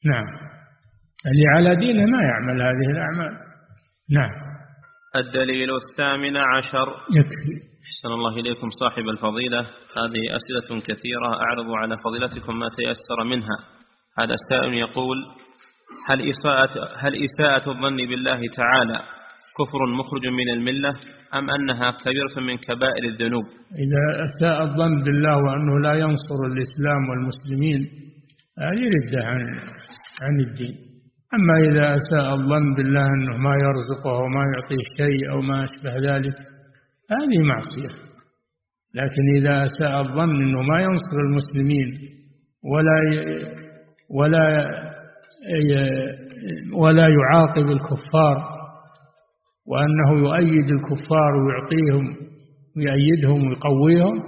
[0.07, 0.27] نعم.
[1.27, 3.44] اللي على دينه ما يعمل هذه الأعمال.
[4.11, 4.31] نعم.
[5.17, 6.89] الدليل الثامن عشر.
[6.89, 7.75] يكفي.
[7.87, 9.61] أحسن الله إليكم صاحب الفضيلة.
[9.97, 13.59] هذه أسئلة كثيرة أعرض على فضيلتكم ما تيسر منها.
[14.19, 15.17] هذا السائل يقول
[16.09, 19.01] هل إساءة, هل إساءة الظن بالله تعالى
[19.59, 20.95] كفر مخرج من الملة
[21.35, 23.45] أم أنها كبيرة من كبائر الذنوب؟
[23.85, 27.81] إذا أساء الظن بالله وأنه لا ينصر الإسلام والمسلمين
[28.59, 29.41] هذه ردة عن,
[30.23, 30.94] عن الدين.
[31.35, 36.37] أما إذا أساء الظن بالله أنه ما يرزقه وما يعطيه شيء أو ما أشبه ذلك
[37.11, 38.05] هذه معصية.
[38.95, 41.87] لكن إذا أساء الظن أنه ما ينصر المسلمين
[42.73, 42.97] ولا
[44.11, 44.69] ولا
[46.75, 48.49] ولا يعاقب الكفار
[49.67, 52.17] وأنه يؤيد الكفار ويعطيهم
[52.77, 54.19] ويأيدهم ويقويهم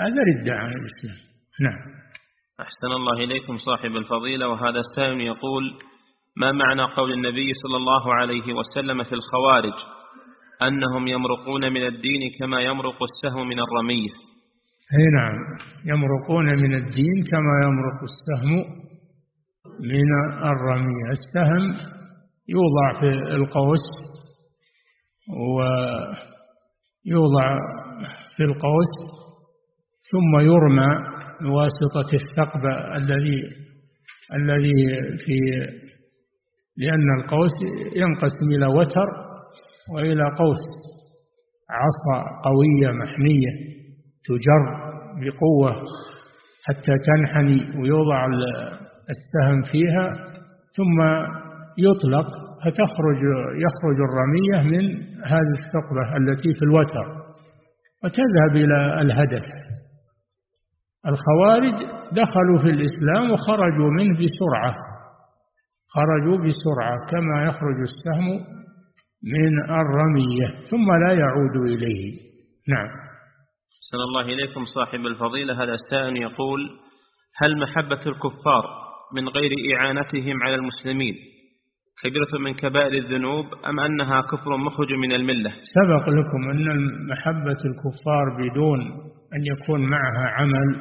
[0.00, 1.20] هذا ردة عن الإسلام.
[1.60, 1.92] نعم.
[2.60, 5.62] أحسن الله إليكم صاحب الفضيلة وهذا السائل يقول
[6.36, 9.74] ما معنى قول النبي صلى الله عليه وسلم في الخوارج؟
[10.62, 14.10] أنهم يمرقون من الدين كما يمرق السهم من الرمية.
[14.98, 15.34] أي نعم.
[15.84, 18.52] يمرقون من الدين كما يمرق السهم
[19.80, 20.08] من
[20.44, 21.06] الرمية.
[21.10, 21.64] السهم
[22.48, 23.86] يوضع في القوس
[27.06, 27.46] ويوضع
[28.36, 28.94] في القوس
[30.12, 30.88] ثم يرمى
[31.40, 32.64] بواسطة الثقب
[32.96, 33.40] الذي
[34.34, 34.84] الذي
[35.18, 35.36] في
[36.76, 37.56] لأن القوس
[37.96, 39.08] ينقسم إلى وتر
[39.94, 40.64] وإلى قوس.
[41.70, 43.52] عصا قوية محنية
[44.24, 44.62] تجر
[45.20, 45.84] بقوة
[46.66, 48.26] حتى تنحني ويوضع
[49.14, 50.14] السهم فيها
[50.76, 51.00] ثم
[51.78, 52.26] يطلق
[52.64, 53.20] فتخرج
[53.64, 54.84] يخرج الرمية من
[55.24, 57.06] هذه الثقبة التي في الوتر
[58.04, 59.44] وتذهب إلى الهدف.
[61.06, 61.74] الخوارج
[62.12, 64.74] دخلوا في الإسلام وخرجوا منه بسرعة.
[65.88, 68.62] خرجوا بسرعة كما يخرج السهم
[69.22, 72.20] من الرمية ثم لا يعود إليه.
[72.68, 72.88] نعم.
[73.76, 75.64] أحسن الله إليكم صاحب الفضيلة.
[75.64, 76.70] هذا سائل يقول
[77.36, 78.64] هل محبة الكفار
[79.14, 81.14] من غير إعانتهم على المسلمين
[82.02, 86.66] كبيرة من كبائر الذنوب أم أنها كفر مخرج من الملة؟ سبق لكم أن
[87.10, 88.80] محبة الكفار بدون
[89.34, 90.76] أن يكون معها عمل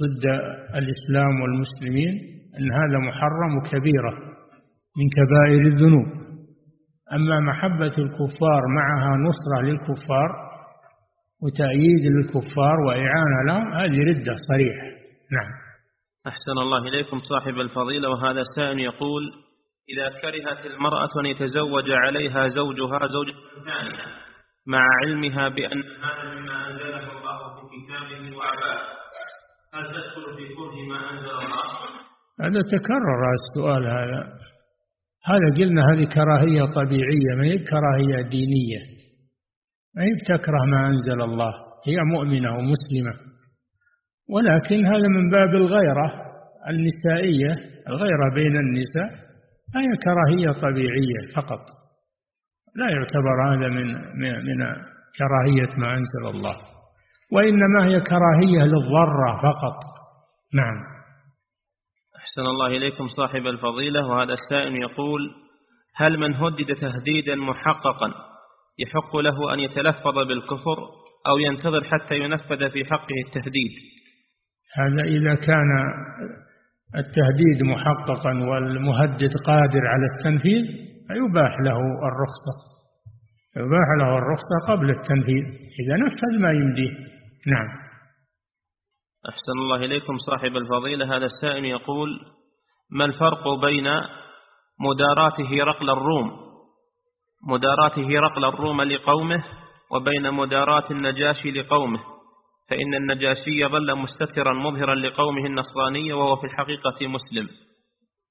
[0.00, 0.24] ضد
[0.74, 4.12] الإسلام والمسلمين أن هذا محرم كبيرة
[4.98, 6.06] من كبائر الذنوب.
[7.12, 10.30] أما محبة الكفار معها نصرة للكفار
[11.42, 14.86] وتأييد للكفار وإعانة لهم هذه ردة صريحة.
[15.32, 15.66] نعم.
[16.26, 19.22] أحسن الله إليكم صاحب الفضيلة وهذا سائل يقول
[19.88, 23.34] إذا كرهت المرأة أن يتزوج عليها زوجها زوجة
[23.64, 24.04] ثانية
[24.66, 28.96] مع علمها بأن هذا مما أنزله الله في كتابه وعباده
[29.74, 31.62] هل تدخل في كره ما أنزل الله؟
[32.40, 34.32] هذا تكرر السؤال هذا.
[35.24, 38.80] هذا قلنا هذه كراهية طبيعية ما هي كراهية دينية؟
[39.94, 41.52] ما هي بتكره ما أنزل الله؟
[41.86, 43.14] هي مؤمنة ومسلمة.
[44.28, 46.26] ولكن هذا من باب الغيرة
[46.70, 47.76] النسائية.
[47.88, 49.26] الغيرة بين النساء
[49.76, 51.60] هي كراهية طبيعية فقط.
[52.76, 53.86] لا يعتبر هذا من
[54.48, 54.58] من
[55.18, 56.56] كراهية ما أنزل الله.
[57.32, 59.78] وإنما هي كراهية للضرة فقط.
[60.54, 60.95] نعم.
[62.26, 65.20] أحسن الله إليكم صاحب الفضيلة وهذا السائل يقول
[65.96, 68.14] هل من هدد تهديدا محققا
[68.78, 70.78] يحق له أن يتلفظ بالكفر
[71.26, 73.72] أو ينتظر حتى ينفذ في حقه التهديد؟
[74.76, 75.70] هذا إذا كان
[76.94, 80.64] التهديد محققا والمهدد قادر على التنفيذ
[81.08, 82.56] فيباح له الرخصة.
[83.56, 85.44] يباح له الرخصة قبل التنفيذ.
[85.80, 86.90] إذا نفذ ما يمديه.
[87.46, 87.85] نعم.
[89.28, 91.16] أحسن الله إليكم صاحب الفضيلة.
[91.16, 92.08] هذا السائل يقول
[92.90, 93.88] ما الفرق بين
[94.80, 96.30] مداراة هرقل الروم؟
[97.48, 99.44] مداراة هرقل الروم لقومه
[99.90, 101.98] وبين مداراة النجاشي لقومه.
[102.70, 107.48] فإن النجاشي ظل مستترا مظهرا لقومه النصرانية وهو في الحقيقة مسلم.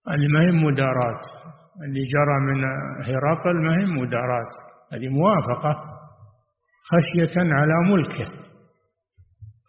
[0.07, 1.23] ما هي مدارات.
[1.87, 2.63] اللي جرى من
[3.07, 4.53] هرقل ما هي مدارات.
[4.93, 5.75] هذه موافقة
[6.91, 8.44] خشية على ملكه.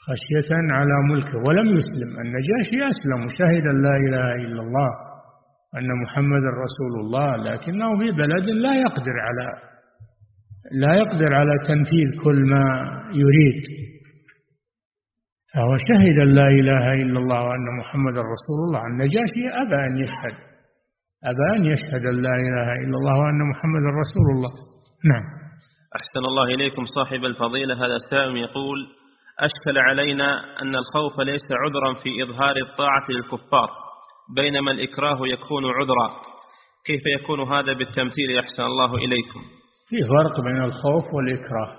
[0.07, 1.39] خشية على ملكه.
[1.49, 2.11] ولم يسلم.
[2.25, 3.21] النجاشي أسلم.
[3.27, 4.91] وشهد أن لا إله إلا الله
[5.79, 7.37] أن محمد رسول الله.
[7.37, 9.47] لكنه في بلد لا يقدر على
[10.73, 12.65] لا يقدر على تنفيذ كل ما
[13.23, 13.63] يريد.
[15.55, 18.87] فهو شهد لا إله إلا الله وأن محمد رسول الله.
[18.87, 20.37] النجاشي أبى أن يشهد.
[21.31, 24.53] أبى أن يشهد لا إله إلا الله وأن محمد رسول الله.
[25.05, 25.25] نعم.
[25.97, 27.75] أحسن الله إليكم صاحب الفضيلة.
[27.75, 28.79] هذا سائل يقول
[29.41, 33.71] أشكل علينا أن الخوف ليس عذرا في إظهار الطاعة للكفار
[34.37, 36.09] بينما الإكراه يكون عذرا.
[36.87, 39.41] كيف يكون هذا بالتمثيل؟ أحسن الله إليكم.
[39.89, 41.73] في فرق بين الخوف والإكراه.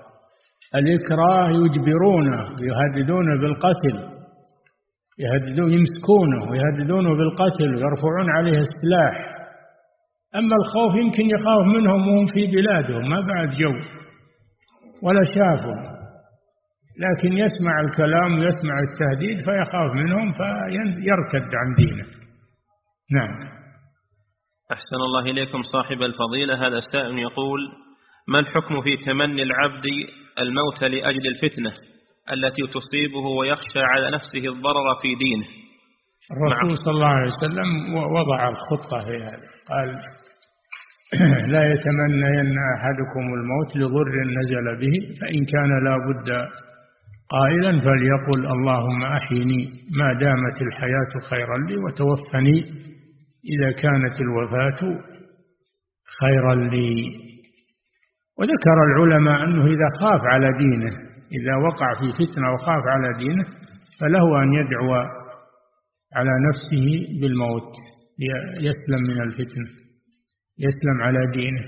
[0.74, 4.18] الإكراه يجبرونه يهددونه بالقتل
[5.18, 9.38] يهددون يمسكونه ويهددونه بالقتل ويرفعون عليه السلاح.
[10.36, 13.72] أما الخوف يمكن يخاف منهم وهم في بلادهم ما بعد جو
[15.02, 15.97] ولا شافوا
[17.04, 22.06] لكن يسمع الكلام ويسمع التهديد فيخاف منهم فيرتد عن دينه.
[23.12, 23.58] نعم.
[24.72, 26.66] أحسن الله إليكم صاحب الفضيلة.
[26.66, 27.60] هذا السائل يقول
[28.28, 29.86] ما الحكم في تمني العبد
[30.38, 31.72] الموت لأجل الفتنة
[32.32, 35.46] التي تصيبه ويخشى على نفسه الضرر في دينه؟
[36.32, 39.48] الرسول صلى الله عليه وسلم وضع الخطة في هذا.
[39.70, 39.88] قال
[41.54, 46.28] لا يتمنين أحدكم الموت لضر نزل به فإن كان لا بد
[47.30, 49.60] قائلا فليقل اللهم أحيني
[49.98, 52.58] ما دامت الحياة خيرا لي وتوفني
[53.54, 54.80] إذا كانت الوفاة
[56.20, 56.92] خيرا لي.
[58.38, 60.92] وذكر العلماء أنه إذا خاف على دينه
[61.38, 63.44] إذا وقع في فتنة وخاف على دينه
[64.00, 64.94] فله أن يدعو
[66.16, 66.86] على نفسه
[67.20, 67.72] بالموت
[68.60, 69.68] يسلم من الفتنة
[70.58, 71.62] يسلم على دينه.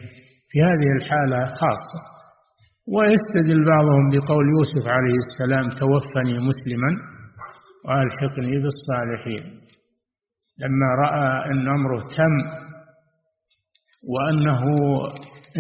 [0.51, 2.10] في هذه الحالة خاصة.
[2.89, 6.91] ويستدل بعضهم بقول يوسف عليه السلام توفني مسلما
[7.87, 9.45] وألحقني بالصالحين.
[10.63, 12.35] لما رأى أن أمره تم
[14.13, 14.63] وأنه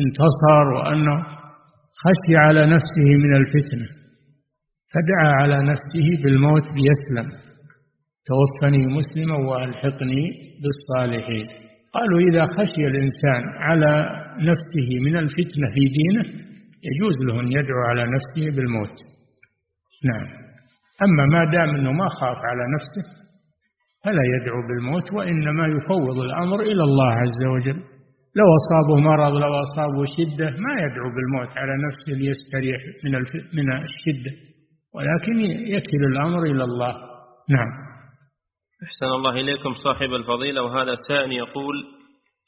[0.01, 1.27] انتصر وأنه
[2.03, 3.87] خشي على نفسه من الفتنة
[4.93, 7.33] فدعا على نفسه بالموت ليسلم
[8.27, 10.25] توفني مسلما وألحقني
[10.63, 11.47] بالصالحين.
[11.95, 13.93] قالوا إذا خشي الإنسان على
[14.39, 16.50] نفسه من الفتنة في دينه
[16.89, 18.97] يجوز له أن يدعو على نفسه بالموت.
[20.11, 20.27] نعم.
[21.05, 23.05] أما ما دام أنه ما خاف على نفسه
[24.05, 27.81] فلا يدعو بالموت وإنما يفوض الأمر إلى الله عز وجل.
[28.37, 33.13] لو أصابه مرض لو أصابه شدة ما يدعو بالموت على نفسه ليستريح من
[33.59, 34.33] من الشدة.
[34.95, 35.41] ولكن
[35.77, 36.95] يكل الأمر إلى الله.
[37.51, 37.71] نعم.
[38.85, 40.63] أحسن الله إليكم صاحب الفضيلة.
[40.63, 41.75] وهذا سائل يقول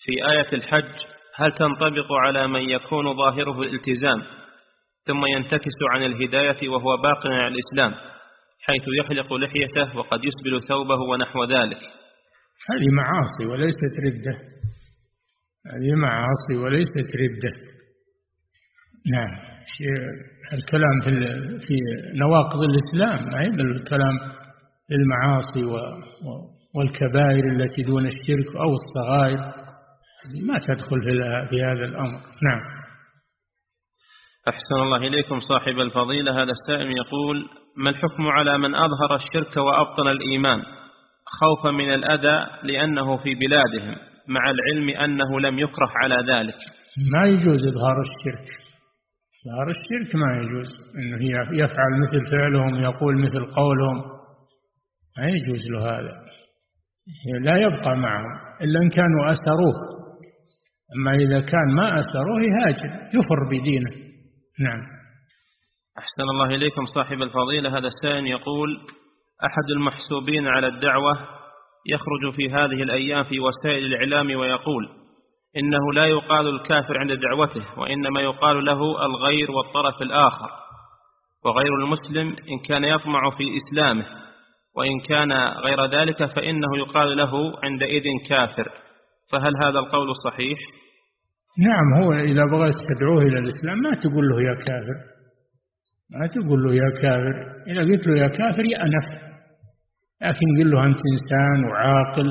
[0.05, 0.95] في آية الحج
[1.37, 4.23] هل تنطبق على من يكون ظاهره الالتزام
[5.07, 8.13] ثم ينتكس عن الهداية وهو باق على الإسلام
[8.63, 11.79] حيث يحلق لحيته وقد يسبل ثوبه ونحو ذلك؟
[12.71, 14.39] هذه معاصي وليست ردة.
[15.73, 17.73] هذه معاصي وليست ردة.
[19.13, 19.53] نعم.
[20.53, 21.11] الكلام في
[21.67, 21.75] في
[22.21, 24.17] نواقض الإسلام ما هي الكلام
[24.89, 25.65] في المعاصي
[26.77, 29.63] والكبائر التي دون الشرك أو الصغائر.
[30.49, 31.01] ما تدخل
[31.51, 32.21] في هذا الأمر.
[32.49, 32.61] نعم.
[34.49, 36.43] أحسن الله إليكم صاحب الفضيلة.
[36.43, 40.63] هذا السائل يقول ما الحكم على من أظهر الشرك وأبطن الإيمان؟
[41.41, 43.97] خوفا من الأذى لأنه في بلادهم
[44.29, 46.55] مع العلم أنه لم يكره على ذلك.
[47.13, 48.49] ما يجوز إظهار الشرك.
[49.47, 50.69] إظهار الشرك ما يجوز.
[50.95, 53.99] أنه يفعل مثل فعلهم يقول مثل قولهم.
[55.19, 56.13] ما يجوز له هذا.
[57.41, 58.31] لا يبقى معهم
[58.63, 59.92] إلا إن كانوا أسروه.
[60.97, 63.91] أما إذا كان ما أسروه يهاجر يفر بدينه.
[64.61, 64.83] نعم.
[65.99, 67.79] أحسن الله إليكم صاحب الفضيلة.
[67.79, 68.81] هذا السائل يقول
[69.45, 71.13] أحد المحسوبين على الدعوة
[71.87, 74.89] يخرج في هذه الأيام في وسائل الإعلام ويقول
[75.57, 80.51] إنه لا يقال الكافر عند دعوته وإنما يقال له الغير والطرف الآخر.
[81.45, 84.07] وغير المسلم إن كان يطمع في إسلامه
[84.77, 85.33] وإن كان
[85.65, 87.31] غير ذلك فإنه يقال له
[87.65, 88.73] عندئذ كافر.
[89.33, 90.59] فهل هذا القول صحيح؟
[91.59, 94.99] نعم هو إذا بغيت تدعوه إلى الإسلام ما تقول له يا كافر.
[96.11, 97.35] ما تقول له يا كافر.
[97.67, 99.07] إذا قلت له يا كافر يأنف.
[100.23, 102.29] لكن قل له أنت إنسان وعاقل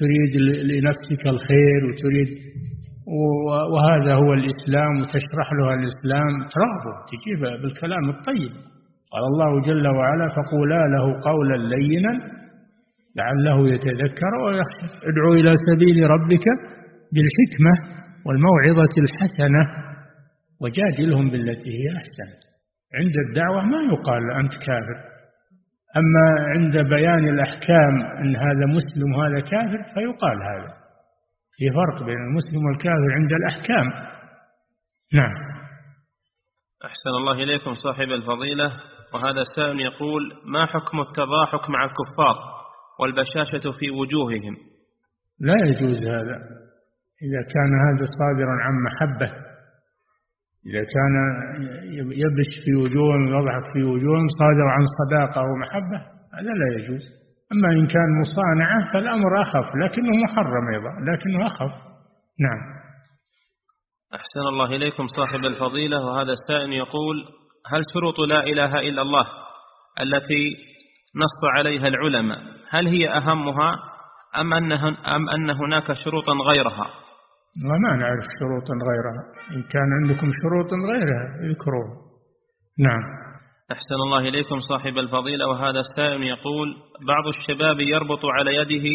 [0.00, 0.32] تريد
[0.70, 2.30] لنفسك الخير وتريد
[3.74, 6.32] وهذا هو الإسلام وتشرح له الإسلام.
[6.54, 8.52] ترغبه تجيبه بالكلام الطيب.
[9.12, 12.12] قال الله جل وعلا فقولا له قولا لينا
[13.16, 14.86] لعله يتذكر ويخشى.
[15.08, 16.44] ادعو إلى سبيل ربك
[17.12, 17.97] بالحكمة
[18.28, 19.62] والموعظة الحسنة
[20.60, 22.30] وجادلهم بالتي هي أحسن.
[22.94, 24.98] عند الدعوة ما يقال أنت كافر.
[25.96, 30.72] أما عند بيان الأحكام أن هذا مسلم وهذا كافر فيقال هذا.
[31.56, 33.86] في فرق بين المسلم والكافر عند الأحكام.
[35.14, 35.34] نعم.
[36.84, 38.72] أحسن الله إليكم صاحب الفضيلة.
[39.14, 42.36] وهذا سائل يقول ما حكم التضاحك مع الكفار
[43.00, 44.56] والبشاشة في وجوههم؟
[45.40, 46.67] لا يجوز هذا.
[47.26, 49.48] إذا كان هذا صادرا عن محبة
[50.66, 51.14] إذا كان
[52.22, 55.98] يبش في وجوههم ويضحك في وجوههم صادر عن صداقة ومحبة
[56.34, 57.04] هذا لا يجوز.
[57.52, 61.72] أما إن كان مصانعة فالأمر أخف لكنه محرم أيضا لكنه أخف.
[62.40, 62.78] نعم.
[64.14, 67.16] أحسن الله إليكم صاحب الفضيلة وهذا السائل يقول
[67.72, 69.26] هل شروط لا إله إلا الله
[70.00, 70.56] التي
[71.16, 72.38] نص عليها العلماء
[72.70, 73.76] هل هي أهمها
[74.36, 76.90] أم, أنه أم أن هناك شروطا غيرها؟
[77.64, 79.22] وما نعرف شروطا غيرها؟
[79.56, 81.88] إن كان عندكم شروط غيرها اذكروا.
[82.78, 83.02] نعم.
[83.72, 88.88] أحسن الله إليكم صاحب الفضيلة وهذا السائل يقول بعض الشباب يربط على يده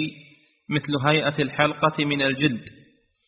[0.70, 2.64] مثل هيئة الحلقة من الجلد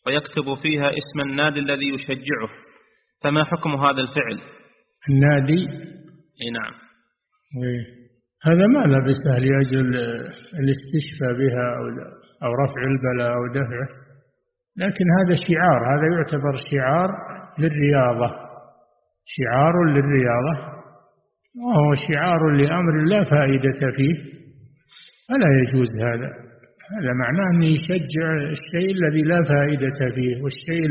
[0.08, 2.50] ويكتب فيها اسم النادي الذي يشجعه.
[3.24, 4.42] فما حكم هذا الفعل؟
[5.10, 5.62] النادي؟
[6.42, 6.74] إي نعم.
[8.44, 9.96] هذا ما لبسه لأجل
[10.60, 11.86] الاستشفاء بها أو,
[12.44, 14.05] أو رفع البلاء أو دفعه.
[14.78, 17.10] لكن هذا شعار هذا يعتبر شعار
[17.60, 18.30] للرياضة.
[19.26, 20.76] شعار للرياضة.
[21.66, 24.16] وهو شعار لأمر لا فائدة فيه.
[25.28, 26.30] فلا يجوز هذا.
[26.94, 30.86] هذا معناه أنه يشجع الشيء الذي لا فائدة فيه والشيء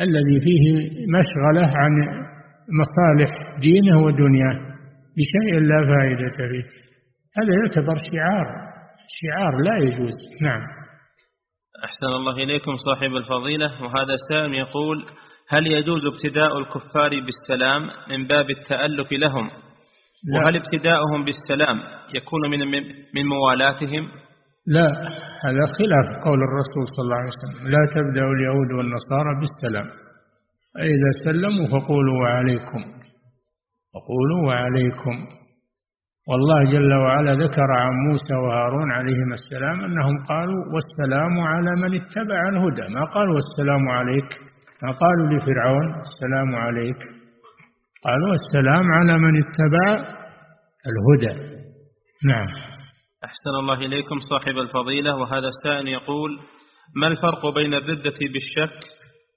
[0.00, 0.64] الذي فيه
[1.18, 1.92] مشغلة عن
[2.80, 4.58] مصالح دينه ودنياه
[5.16, 6.64] بشيء لا فائدة فيه.
[7.38, 8.46] هذا يعتبر شعار.
[9.20, 10.14] شعار لا يجوز.
[10.42, 10.79] نعم.
[11.84, 13.84] أحسن الله إليكم صاحب الفضيلة.
[13.84, 15.06] وهذا سائل يقول
[15.48, 19.50] هل يجوز ابتداء الكفار بالسلام من باب التألف لهم؟
[20.24, 20.40] لا.
[20.40, 21.80] وهل ابتداؤهم بالسلام
[22.14, 22.82] يكون من
[23.14, 24.08] من موالاتهم؟
[24.66, 24.88] لا
[25.44, 27.68] هذا خلاف قول الرسول صلى الله عليه وسلم.
[27.68, 29.88] لا تبدأ اليهود والنصارى بالسلام.
[30.74, 32.82] فإذا سلموا فقولوا وعليكم
[33.94, 35.16] فقولوا وعليكم
[36.30, 42.48] والله جل وعلا ذكر عن موسى وهارون عليهما السلام أنهم قالوا والسلام على من اتبع
[42.48, 42.94] الهدى.
[42.98, 44.30] ما قالوا والسلام عليك؟
[44.82, 47.00] ما قالوا لفرعون السلام عليك.
[48.04, 49.86] قالوا السلام على من اتبع
[50.90, 51.34] الهدى.
[52.24, 52.48] نعم.
[53.24, 56.30] أحسن الله إليكم صاحب الفضيلة وهذا السائل يقول
[56.96, 58.78] ما الفرق بين الردة بالشك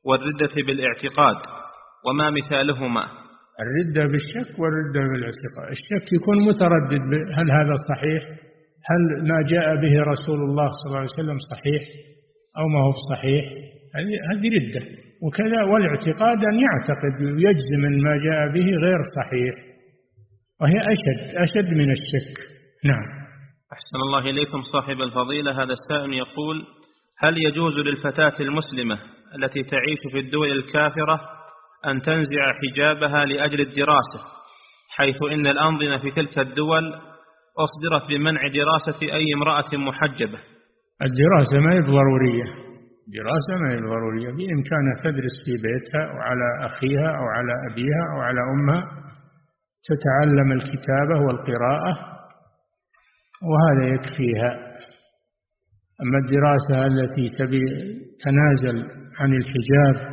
[0.06, 1.38] والردة بالاعتقاد؟
[2.06, 3.23] وما مثالهما؟
[3.64, 7.04] الردة بالشك والردة بالاعتقاد الشك يكون متردد
[7.38, 8.24] هل هذا صحيح؟
[8.90, 11.82] هل ما جاء به رسول الله صلى الله عليه وسلم صحيح
[12.60, 13.46] أو ما هو صحيح؟
[14.32, 14.84] هذه ردة.
[15.24, 19.56] وكذا والاعتقاد أن يعتقد ويجزم أن ما جاء به غير صحيح.
[20.62, 22.36] وهي أشد أشد من الشك.
[22.86, 23.08] نعم.
[23.74, 25.52] أحسن الله إليكم صاحب الفضيلة.
[25.64, 26.58] هذا السائل يقول
[27.20, 29.00] هل يجوز للفتاة المسلمة
[29.38, 31.22] التي تعيش في الدول الكافرة
[31.88, 34.20] أن تنزع حجابها لأجل الدراسة
[34.90, 36.94] حيث إن الأنظمة في تلك الدول
[37.60, 40.40] أصدرت بمنع دراسة أي امرأة محجبة.
[41.02, 42.44] الدراسة ما هي ضرورية
[43.08, 48.40] دراسة ما هي ضرورية بإمكانها تدرس في بيتها وعلى أخيها أو على أبيها أو على
[48.54, 48.82] أمها
[49.90, 52.14] تتعلم الكتابة والقراءة
[53.50, 54.74] وهذا يكفيها.
[56.02, 57.66] أما الدراسة التي تبي
[58.24, 58.86] تنازل
[59.20, 60.13] عن الحجاب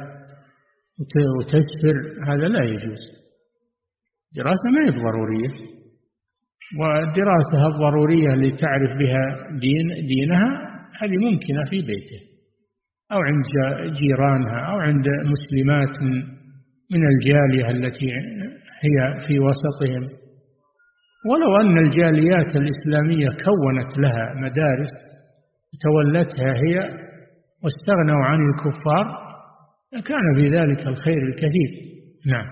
[1.38, 1.96] وتسفر
[2.28, 3.03] هذا لا يجوز.
[4.36, 5.51] دراسة ما هي ضرورية.
[6.80, 10.48] والدراسة الضرورية اللي تعرف بها دين دينها
[11.01, 12.20] هذه ممكنة في بيته.
[13.12, 13.44] أو عند
[13.92, 15.96] جيرانها أو عند مسلمات
[16.92, 18.07] من الجالية التي
[18.84, 20.20] هي في وسطهم.
[21.30, 24.90] ولو أن الجاليات الإسلامية كونت لها مدارس
[25.82, 26.78] تولتها هي
[27.62, 29.30] واستغنوا عن الكفار
[29.93, 31.70] لكان في ذلك الخير الكثير.
[32.26, 32.47] نعم.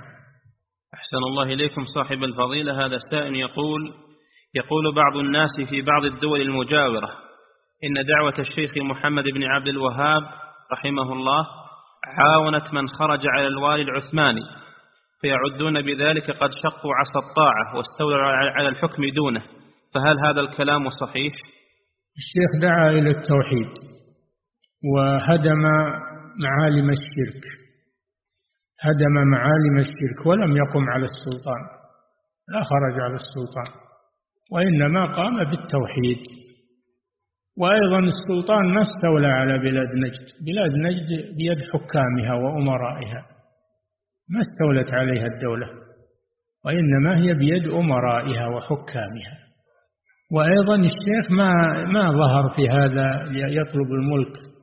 [0.94, 2.86] أحسن الله إليكم صاحب الفضيلة.
[2.86, 3.94] هذا السائل يقول
[4.54, 7.10] يقول بعض الناس في بعض الدول المجاورة
[7.84, 10.22] إن دعوة الشيخ محمد بن عبد الوهاب
[10.72, 11.46] رحمه الله
[12.18, 14.42] عاونت من خرج على الوالي العثماني
[15.20, 18.22] فيعدون بذلك قد شقوا عصا الطاعة واستولوا
[18.56, 19.42] على الحكم دونه.
[19.94, 21.34] فهل هذا الكلام صحيح؟
[22.16, 23.72] الشيخ دعا إلى التوحيد
[24.94, 25.62] وهدم
[26.44, 27.44] معالم الشرك.
[28.80, 31.62] هدم معالم الشرك ولم يقم على السلطان
[32.48, 33.70] لا خرج على السلطان
[34.52, 36.22] وإنما قام بالتوحيد.
[37.60, 43.26] وأيضا السلطان ما استولى على بلاد نجد بلاد نجد بيد حكامها وأمرائها
[44.28, 45.66] ما استولت عليها الدولة
[46.64, 49.38] وإنما هي بيد أمرائها وحكامها.
[50.32, 51.52] وأيضا الشيخ ما
[51.92, 54.57] ما ظهر في هذا يطلب الملك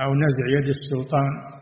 [0.00, 1.58] أو نزع يد السلطان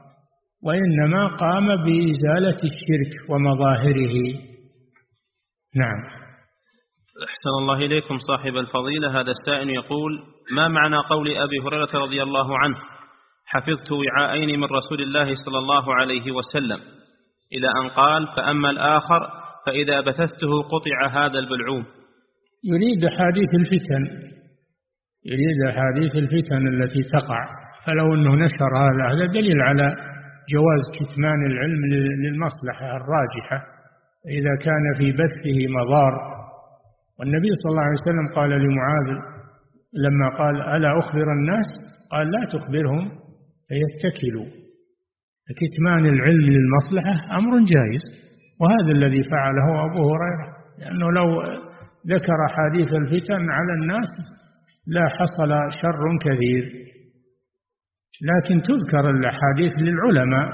[0.62, 4.16] وإنما قام بإزالة الشرك ومظاهره.
[5.76, 6.00] نعم.
[7.28, 9.20] أحسن الله إليكم صاحب الفضيلة.
[9.20, 10.12] هذا السائل يقول
[10.56, 12.76] ما معنى قول أبي هريرة رضي الله عنه؟
[13.46, 16.78] حفظت وعاءين من رسول الله صلى الله عليه وسلم.
[17.52, 19.28] إلى أن قال فأما الآخر
[19.66, 21.84] فإذا بثثته قطع هذا البلعوم.
[22.64, 24.02] يريد أحاديث الفتن
[25.24, 27.65] يريد أحاديث الفتن التي تقع.
[27.86, 29.96] فلو أنه نشر هذا هذا دليل على
[30.52, 31.80] جواز كتمان العلم
[32.22, 33.58] للمصلحة الراجحة
[34.38, 36.14] إذا كان في بثه مضار.
[37.18, 39.08] والنبي صلى الله عليه وسلم قال لمعاذ
[40.04, 41.66] لما قال ألا أخبر الناس؟
[42.12, 43.10] قال لا تخبرهم
[43.68, 44.46] فيتكلوا.
[45.60, 48.02] كتمان العلم للمصلحة أمر جائز
[48.60, 50.46] وهذا الذي فعله أبو هريرة
[50.78, 51.42] لأنه لو
[52.06, 54.08] ذكر حديث الفتن على الناس
[54.86, 55.50] لا حصل
[55.82, 56.85] شر كثير.
[58.22, 60.48] لكن تذكر الأحاديث للعلماء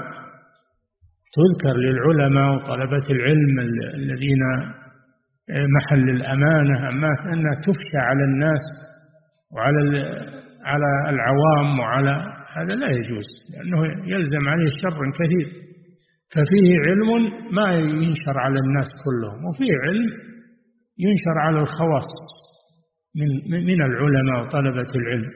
[1.37, 3.59] تذكر للعلماء وطلبة العلم
[3.95, 4.39] الذين
[5.75, 8.63] محل الأمانة أما أنها تفشى على الناس
[9.51, 9.79] وعلى
[10.65, 15.63] على العوام وعلى هذا لا يجوز لأنه يلزم عليه شر كثير.
[16.33, 17.09] ففيه علم
[17.55, 20.09] ما ينشر على الناس كلهم وفيه علم
[20.99, 22.11] ينشر على الخواص
[23.19, 23.27] من
[23.67, 25.31] من العلماء وطلبة العلم.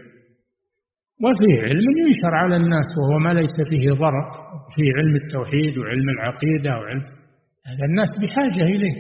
[1.23, 4.27] وفيه علم ينشر على الناس وهو ما ليس فيه ضرر
[4.75, 7.17] فيه علم التوحيد وعلم العقيدة وعلم
[7.69, 8.97] هذا الناس بحاجة إليه.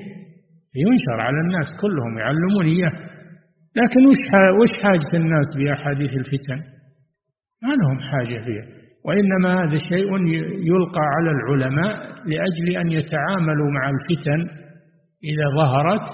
[0.75, 2.93] ينشر على الناس كلهم يعلمون إياه.
[3.75, 4.17] لكن وش
[4.61, 6.59] وش حاجة الناس بأحاديث الفتن؟
[7.63, 8.65] ما لهم حاجة فيها.
[9.05, 10.09] وإنما هذا شيء
[10.71, 11.95] يلقى على العلماء
[12.25, 14.57] لأجل أن يتعاملوا مع الفتن
[15.23, 16.07] إذا ظهرت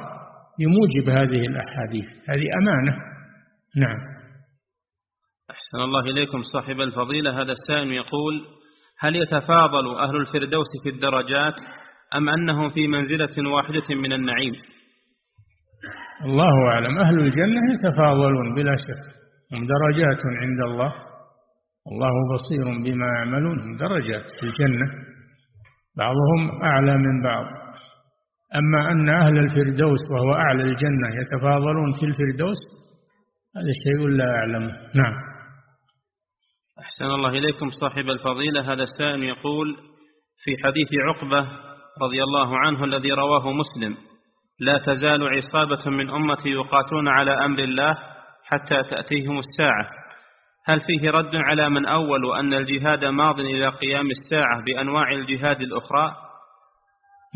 [0.60, 2.06] بموجب هذه الأحاديث.
[2.30, 2.98] هذه أمانة.
[3.78, 4.13] نعم.
[5.52, 7.42] أحسن الله إليكم صاحب الفضيلة.
[7.42, 8.46] هذا السائل يقول
[9.00, 11.54] هل يتفاضل أهل الفردوس في الدرجات
[12.16, 14.54] أم أنهم في منزلة واحدة من النعيم؟
[16.26, 17.00] الله أعلم.
[17.00, 19.04] أهل الجنة يتفاضلون بلا شك.
[19.54, 20.94] هم درجات عند الله.
[21.92, 23.78] الله بصير بما يعملون.
[23.78, 24.86] درجات في الجنة.
[25.98, 27.46] بعضهم أعلى من بعض.
[28.56, 32.58] أما أن أهل الفردوس وهو أعلى الجنة يتفاضلون في الفردوس
[33.58, 34.72] هذا شيء لا أعلمه.
[34.96, 35.33] نعم.
[36.84, 38.74] أحسن الله إليكم صاحب الفضيلة.
[38.74, 39.78] هذا السائل يقول
[40.44, 41.50] في حديث عقبة
[42.02, 43.98] رضي الله عنه الذي رواه مسلم
[44.60, 47.94] لا تزال عصابة من أمتي يقاتلون على أمر الله
[48.46, 49.90] حتى تأتيهم الساعة.
[50.66, 56.16] هل فيه رد على من أول أن الجهاد ماض إلى قيام الساعة بأنواع الجهاد الأخرى؟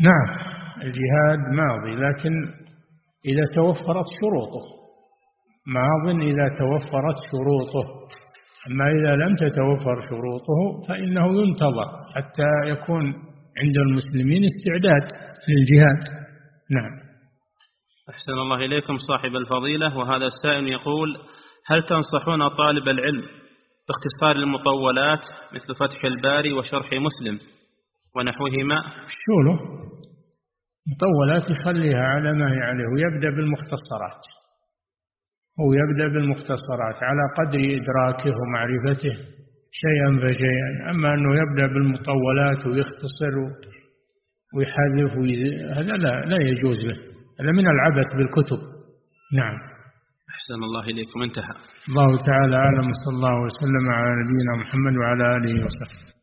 [0.04, 0.38] نعم
[0.76, 2.32] الجهاد ماضي لكن
[3.26, 4.66] إذا توفرت شروطه.
[5.66, 8.08] ماض إذا توفرت شروطه.
[8.68, 13.02] أما إذا لم تتوفر شروطه فإنه ينتظر حتى يكون
[13.56, 15.08] عند المسلمين استعداد
[15.48, 16.04] للجهاد.
[16.70, 17.08] نعم.
[18.10, 21.16] أحسن الله إليكم صاحب الفضيلة وهذا السائل يقول
[21.66, 23.22] هل تنصحون طالب العلم
[23.88, 25.20] باختصار المطولات
[25.54, 27.38] مثل فتح الباري وشرح مسلم
[28.16, 29.58] ونحوهما؟ شو له
[30.94, 34.37] مطولات يخليها على ما هي عليه ويبدأ بالمختصرات.
[35.60, 39.14] هو يبدأ بالمختصرات على قدر إدراكه ومعرفته
[39.82, 40.90] شيئا فشيئا.
[40.90, 43.34] أما أنه يبدأ بالمطولات ويختصر
[44.54, 45.12] ويحذف
[45.76, 46.96] هذا لا لا يجوز له
[47.40, 48.58] هذا من العبث بالكتب.
[49.40, 49.56] نعم.
[50.34, 51.22] أحسن الله إليكم.
[51.22, 51.54] انتهى.
[51.88, 52.92] الله تعالى أعلم.
[52.92, 56.17] صلى الله وسلم على نبينا محمد وعلى آله وصحبه.